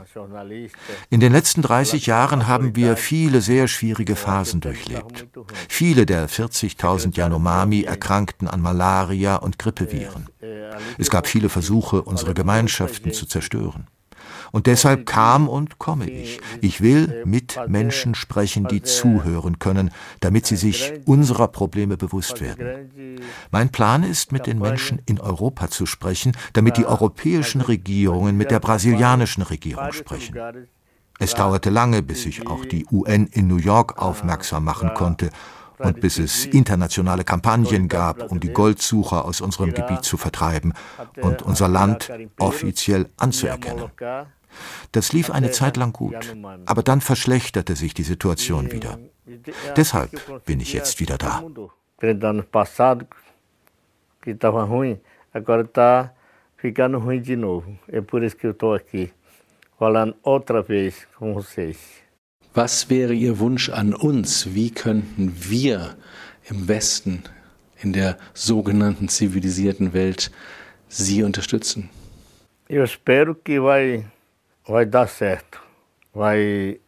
In 1.11 1.19
den 1.19 1.31
letzten 1.31 1.61
30 1.61 2.07
Jahren 2.07 2.47
haben 2.47 2.75
wir 2.75 2.97
viele 2.97 3.39
sehr 3.39 3.67
schwierige 3.67 4.15
Phasen 4.15 4.61
durchlebt. 4.61 5.27
Viele 5.69 6.07
der 6.07 6.27
40.000 6.27 7.15
Yanomami 7.15 7.83
erkrankten 7.83 8.47
an 8.47 8.61
Malaria 8.61 9.35
und 9.35 9.59
Grippeviren. 9.59 10.27
Es 10.97 11.11
gab 11.11 11.27
viele 11.27 11.49
Versuche, 11.49 12.01
unsere 12.01 12.33
Gemeinschaften 12.33 13.13
zu 13.13 13.27
zerstören. 13.27 13.87
Und 14.51 14.67
deshalb 14.67 15.05
kam 15.05 15.47
und 15.47 15.79
komme 15.79 16.09
ich. 16.09 16.39
Ich 16.61 16.81
will 16.81 17.23
mit 17.25 17.57
Menschen 17.67 18.15
sprechen, 18.15 18.67
die 18.67 18.81
zuhören 18.81 19.59
können, 19.59 19.91
damit 20.19 20.45
sie 20.45 20.55
sich 20.55 20.93
unserer 21.05 21.47
Probleme 21.47 21.97
bewusst 21.97 22.41
werden. 22.41 23.19
Mein 23.51 23.69
Plan 23.69 24.03
ist, 24.03 24.31
mit 24.31 24.47
den 24.47 24.59
Menschen 24.59 25.01
in 25.05 25.19
Europa 25.19 25.69
zu 25.69 25.85
sprechen, 25.85 26.33
damit 26.53 26.77
die 26.77 26.85
europäischen 26.85 27.61
Regierungen 27.61 28.37
mit 28.37 28.51
der 28.51 28.59
brasilianischen 28.59 29.43
Regierung 29.43 29.91
sprechen. 29.91 30.35
Es 31.17 31.33
dauerte 31.33 31.69
lange, 31.69 32.01
bis 32.01 32.25
ich 32.25 32.45
auch 32.45 32.65
die 32.65 32.85
UN 32.91 33.27
in 33.27 33.47
New 33.47 33.57
York 33.57 33.97
aufmerksam 33.97 34.65
machen 34.65 34.93
konnte 34.93 35.29
und 35.79 36.01
bis 36.01 36.19
es 36.19 36.45
internationale 36.45 37.23
Kampagnen 37.23 37.87
gab, 37.87 38.31
um 38.31 38.39
die 38.39 38.51
Goldsucher 38.51 39.25
aus 39.25 39.41
unserem 39.41 39.73
Gebiet 39.73 40.03
zu 40.03 40.17
vertreiben 40.17 40.73
und 41.21 41.41
unser 41.41 41.67
Land 41.67 42.09
offiziell 42.39 43.09
anzuerkennen. 43.17 43.89
Das 44.91 45.11
lief 45.11 45.29
eine 45.31 45.51
Zeit 45.51 45.75
lang 45.75 45.91
gut, 45.91 46.35
aber 46.65 46.81
dann 46.81 47.01
verschlechterte 47.01 47.75
sich 47.75 47.93
die 47.93 48.03
Situation 48.03 48.71
wieder. 48.71 48.99
Deshalb 49.75 50.45
bin 50.45 50.59
ich 50.61 50.73
jetzt 50.73 50.99
wieder 50.99 51.17
da. 51.17 51.43
ficando 56.65 56.97
ruim 56.97 57.21
de 57.21 57.35
novo. 57.35 57.77
É 57.87 58.01
por 58.01 58.23
isso 58.23 58.35
que 58.35 58.47
eu 58.47 58.51
estou 58.51 58.73
aqui, 58.73 59.11
falando 59.77 60.15
outra 60.23 60.63
vez 60.63 61.07
com 61.15 61.33
vocês. 61.33 62.04
Was 62.55 62.89
wäre 62.89 63.13
Ihr 63.13 63.39
Wunsch 63.39 63.69
an 63.69 63.93
uns? 63.93 64.55
Wie 64.55 64.71
könnten 64.71 65.33
wir 65.49 65.97
im 66.49 66.69
Westen, 66.69 67.23
in 67.81 67.91
der 67.91 68.17
sogenannten 68.33 69.09
zivilisierten 69.09 69.91
Welt, 69.91 70.31
Sie 70.87 71.21
unterstützen? 71.21 71.89
Eu 72.69 72.83
espero 72.83 73.35
que 73.35 73.59
vai 73.59 74.05
vai 74.65 74.85
dar 74.85 75.09
certo. 75.09 75.59
Vai 76.13 76.79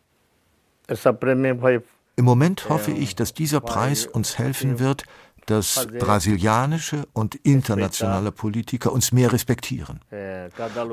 essa 0.87 1.11
prêmio 1.11 1.61
vai 1.61 1.81
Im 2.15 2.23
Moment 2.23 2.69
hoffe 2.69 2.91
ich, 2.91 3.15
dass 3.15 3.33
dieser 3.33 3.59
Preis 3.59 4.07
uns 4.07 4.39
helfen 4.39 4.79
wird, 4.79 5.03
dass 5.47 5.87
brasilianische 5.99 7.07
und 7.13 7.35
internationale 7.35 8.31
Politiker 8.31 8.91
uns 8.91 9.11
mehr 9.11 9.31
respektieren. 9.33 10.01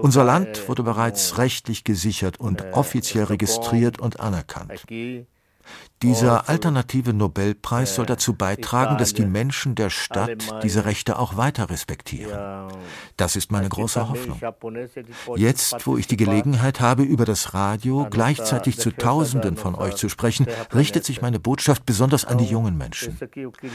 Unser 0.01 0.25
Land 0.25 0.69
wurde 0.69 0.83
bereits 0.83 1.39
rechtlich 1.39 1.85
gesichert 1.85 2.39
und 2.41 2.65
offiziell 2.73 3.25
registriert 3.25 3.99
und 3.99 4.21
anerkannt. 4.21 4.85
Dieser 6.05 6.51
alternative 6.51 7.15
Nobelpreis 7.15 7.95
soll 7.95 8.05
dazu 8.05 8.35
beitragen, 8.35 8.99
dass 8.99 9.15
die 9.15 9.25
Menschen 9.25 9.75
der 9.75 9.89
Stadt 9.89 10.63
diese 10.63 10.85
Rechte 10.85 11.19
auch 11.19 11.39
weiter 11.39 11.71
respektieren. 11.71 12.69
Das 13.17 13.37
ist 13.37 13.51
meine 13.51 13.71
große 13.71 14.07
Hoffnung. 14.07 14.39
Jetzt, 15.37 15.87
wo 15.87 15.97
ich 15.97 16.07
die 16.07 16.19
Gelegenheit 16.19 16.81
habe, 16.81 17.05
über 17.05 17.25
das 17.25 17.55
Radio 17.55 18.07
gleichzeitig 18.11 18.79
zu 18.79 18.91
Tausenden 18.91 19.57
von 19.57 19.75
euch 19.75 19.95
zu 19.95 20.11
sprechen, 20.11 20.47
richtet 20.75 21.07
sich 21.07 21.23
meine 21.23 21.41
Botschaft 21.41 21.87
besonders 21.87 22.27
an 22.27 22.37
die 22.37 22.45
jungen 22.45 22.77
Menschen. 22.77 23.17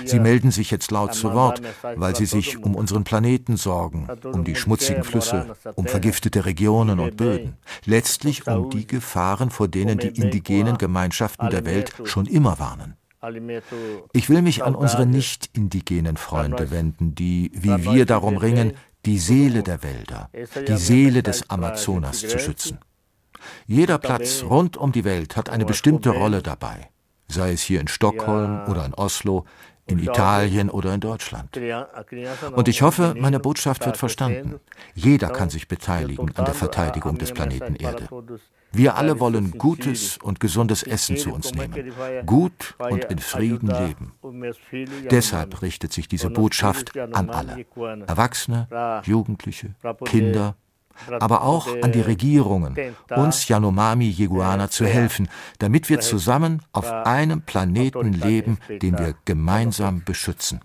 Sie 0.05 0.19
melden 0.19 0.51
sich 0.51 0.69
jetzt 0.69 0.91
laut 0.91 1.15
zu 1.15 1.33
Wort, 1.33 1.61
weil 1.95 2.15
sie 2.15 2.27
sich 2.27 2.63
um 2.63 2.75
unseren 2.75 3.05
Planeten 3.05 3.57
sorgen, 3.57 4.07
um 4.23 4.43
die 4.43 4.55
schmutzigen 4.55 5.03
Flüsse, 5.03 5.55
um 5.73 5.87
vergiftete 5.87 6.45
Regionen 6.45 6.99
und 6.99 7.17
Böden, 7.17 7.57
letztlich 7.85 8.45
um 8.45 8.69
die 8.69 8.85
Gefahren, 8.85 9.49
vor 9.49 9.67
denen 9.67 9.97
die 9.97 10.09
indigenen 10.09 10.77
Gemeinschaften 10.77 11.49
der 11.49 11.65
Welt 11.65 11.78
schon 12.03 12.25
immer 12.25 12.59
warnen. 12.59 12.95
Ich 14.13 14.29
will 14.29 14.41
mich 14.41 14.63
an 14.63 14.75
unsere 14.75 15.05
nicht 15.05 15.49
indigenen 15.53 16.15
Freunde 16.15 16.71
wenden, 16.71 17.15
die, 17.15 17.51
wie 17.53 17.83
wir 17.83 18.05
darum 18.05 18.37
ringen, 18.37 18.73
die 19.05 19.17
Seele 19.17 19.63
der 19.63 19.83
Wälder, 19.83 20.29
die 20.67 20.77
Seele 20.77 21.23
des 21.23 21.49
Amazonas 21.49 22.19
zu 22.19 22.39
schützen. 22.39 22.79
Jeder 23.65 23.97
Platz 23.97 24.43
rund 24.43 24.77
um 24.77 24.91
die 24.91 25.05
Welt 25.05 25.35
hat 25.35 25.49
eine 25.49 25.65
bestimmte 25.65 26.09
Rolle 26.09 26.41
dabei, 26.41 26.89
sei 27.27 27.53
es 27.53 27.61
hier 27.61 27.81
in 27.81 27.87
Stockholm 27.87 28.67
oder 28.67 28.85
in 28.85 28.93
Oslo, 28.93 29.45
in 29.85 29.99
Italien 29.99 30.69
oder 30.69 30.93
in 30.93 30.99
Deutschland. 30.99 31.57
Und 32.55 32.67
ich 32.67 32.81
hoffe, 32.81 33.15
meine 33.17 33.39
Botschaft 33.39 33.85
wird 33.85 33.97
verstanden. 33.97 34.59
Jeder 34.93 35.29
kann 35.29 35.49
sich 35.49 35.67
beteiligen 35.67 36.35
an 36.35 36.45
der 36.45 36.53
Verteidigung 36.53 37.17
des 37.17 37.31
Planeten 37.31 37.75
Erde. 37.75 38.07
Wir 38.71 38.95
alle 38.95 39.19
wollen 39.19 39.51
gutes 39.57 40.17
und 40.17 40.39
gesundes 40.39 40.83
Essen 40.83 41.17
zu 41.17 41.33
uns 41.33 41.53
nehmen, 41.53 41.91
gut 42.25 42.75
und 42.77 43.05
in 43.05 43.19
Frieden 43.19 43.69
leben. 43.69 44.11
Deshalb 45.09 45.61
richtet 45.61 45.93
sich 45.93 46.07
diese 46.07 46.29
Botschaft 46.29 46.97
an 46.97 47.29
alle, 47.29 47.65
Erwachsene, 48.07 48.67
Jugendliche, 49.05 49.75
Kinder, 50.05 50.55
aber 51.19 51.43
auch 51.43 51.67
an 51.81 51.91
die 51.91 52.01
Regierungen, 52.01 52.75
uns 53.15 53.47
Yanomami 53.47 54.09
Yeguana 54.09 54.69
zu 54.69 54.85
helfen, 54.85 55.29
damit 55.59 55.89
wir 55.89 55.99
zusammen 56.01 56.61
auf 56.71 56.91
einem 56.91 57.41
Planeten 57.41 58.13
leben, 58.13 58.59
den 58.69 58.97
wir 58.99 59.15
gemeinsam 59.25 60.03
beschützen. 60.03 60.61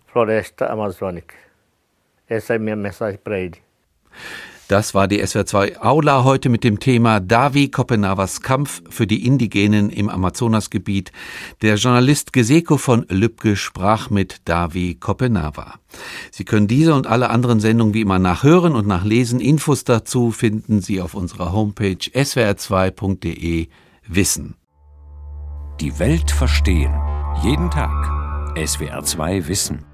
Essa 2.27 2.55
é 2.55 2.59
minha 2.59 2.75
mensagem 2.75 3.19
para 3.23 3.38
ele. 3.38 3.59
Das 4.68 4.94
war 4.94 5.09
die 5.09 5.22
SWR2 5.22 5.81
Aula 5.81 6.24
heute 6.24 6.48
mit 6.48 6.64
dem 6.64 6.81
Thema 6.81 7.20
Davi 7.20 7.68
Kopenavas 7.68 8.40
Kampf 8.40 8.83
für 8.88 9.07
die 9.07 9.27
Indigenen 9.27 9.90
im 9.90 10.09
Amazonasgebiet. 10.09 11.12
Der 11.61 11.74
Journalist 11.74 12.33
Geseko 12.33 12.79
von 12.79 13.05
Lübcke 13.11 13.57
sprach 13.57 14.09
mit 14.09 14.40
Davi 14.46 14.94
Kopenava. 14.94 15.74
Sie 16.31 16.46
können 16.46 16.66
diese 16.66 16.94
und 16.94 17.07
alle 17.07 17.29
anderen 17.29 17.61
Sendungen 17.61 17.92
wie 17.92 18.00
immer 18.00 18.18
nachhören 18.18 18.74
und 18.74 18.87
nachlesen. 18.87 19.38
Infos 19.38 19.85
dazu 19.85 20.31
finden 20.31 20.81
Sie 20.81 21.03
auf 21.03 21.12
unserer 21.12 21.53
Homepage 21.53 21.98
swr2.de 21.98 23.68
Wissen. 24.07 24.55
Die 25.81 25.98
Welt 25.98 26.31
verstehen. 26.31 26.94
Jeden 27.42 27.70
Tag. 27.70 27.90
SWR2 28.57 29.46
Wissen. 29.46 29.93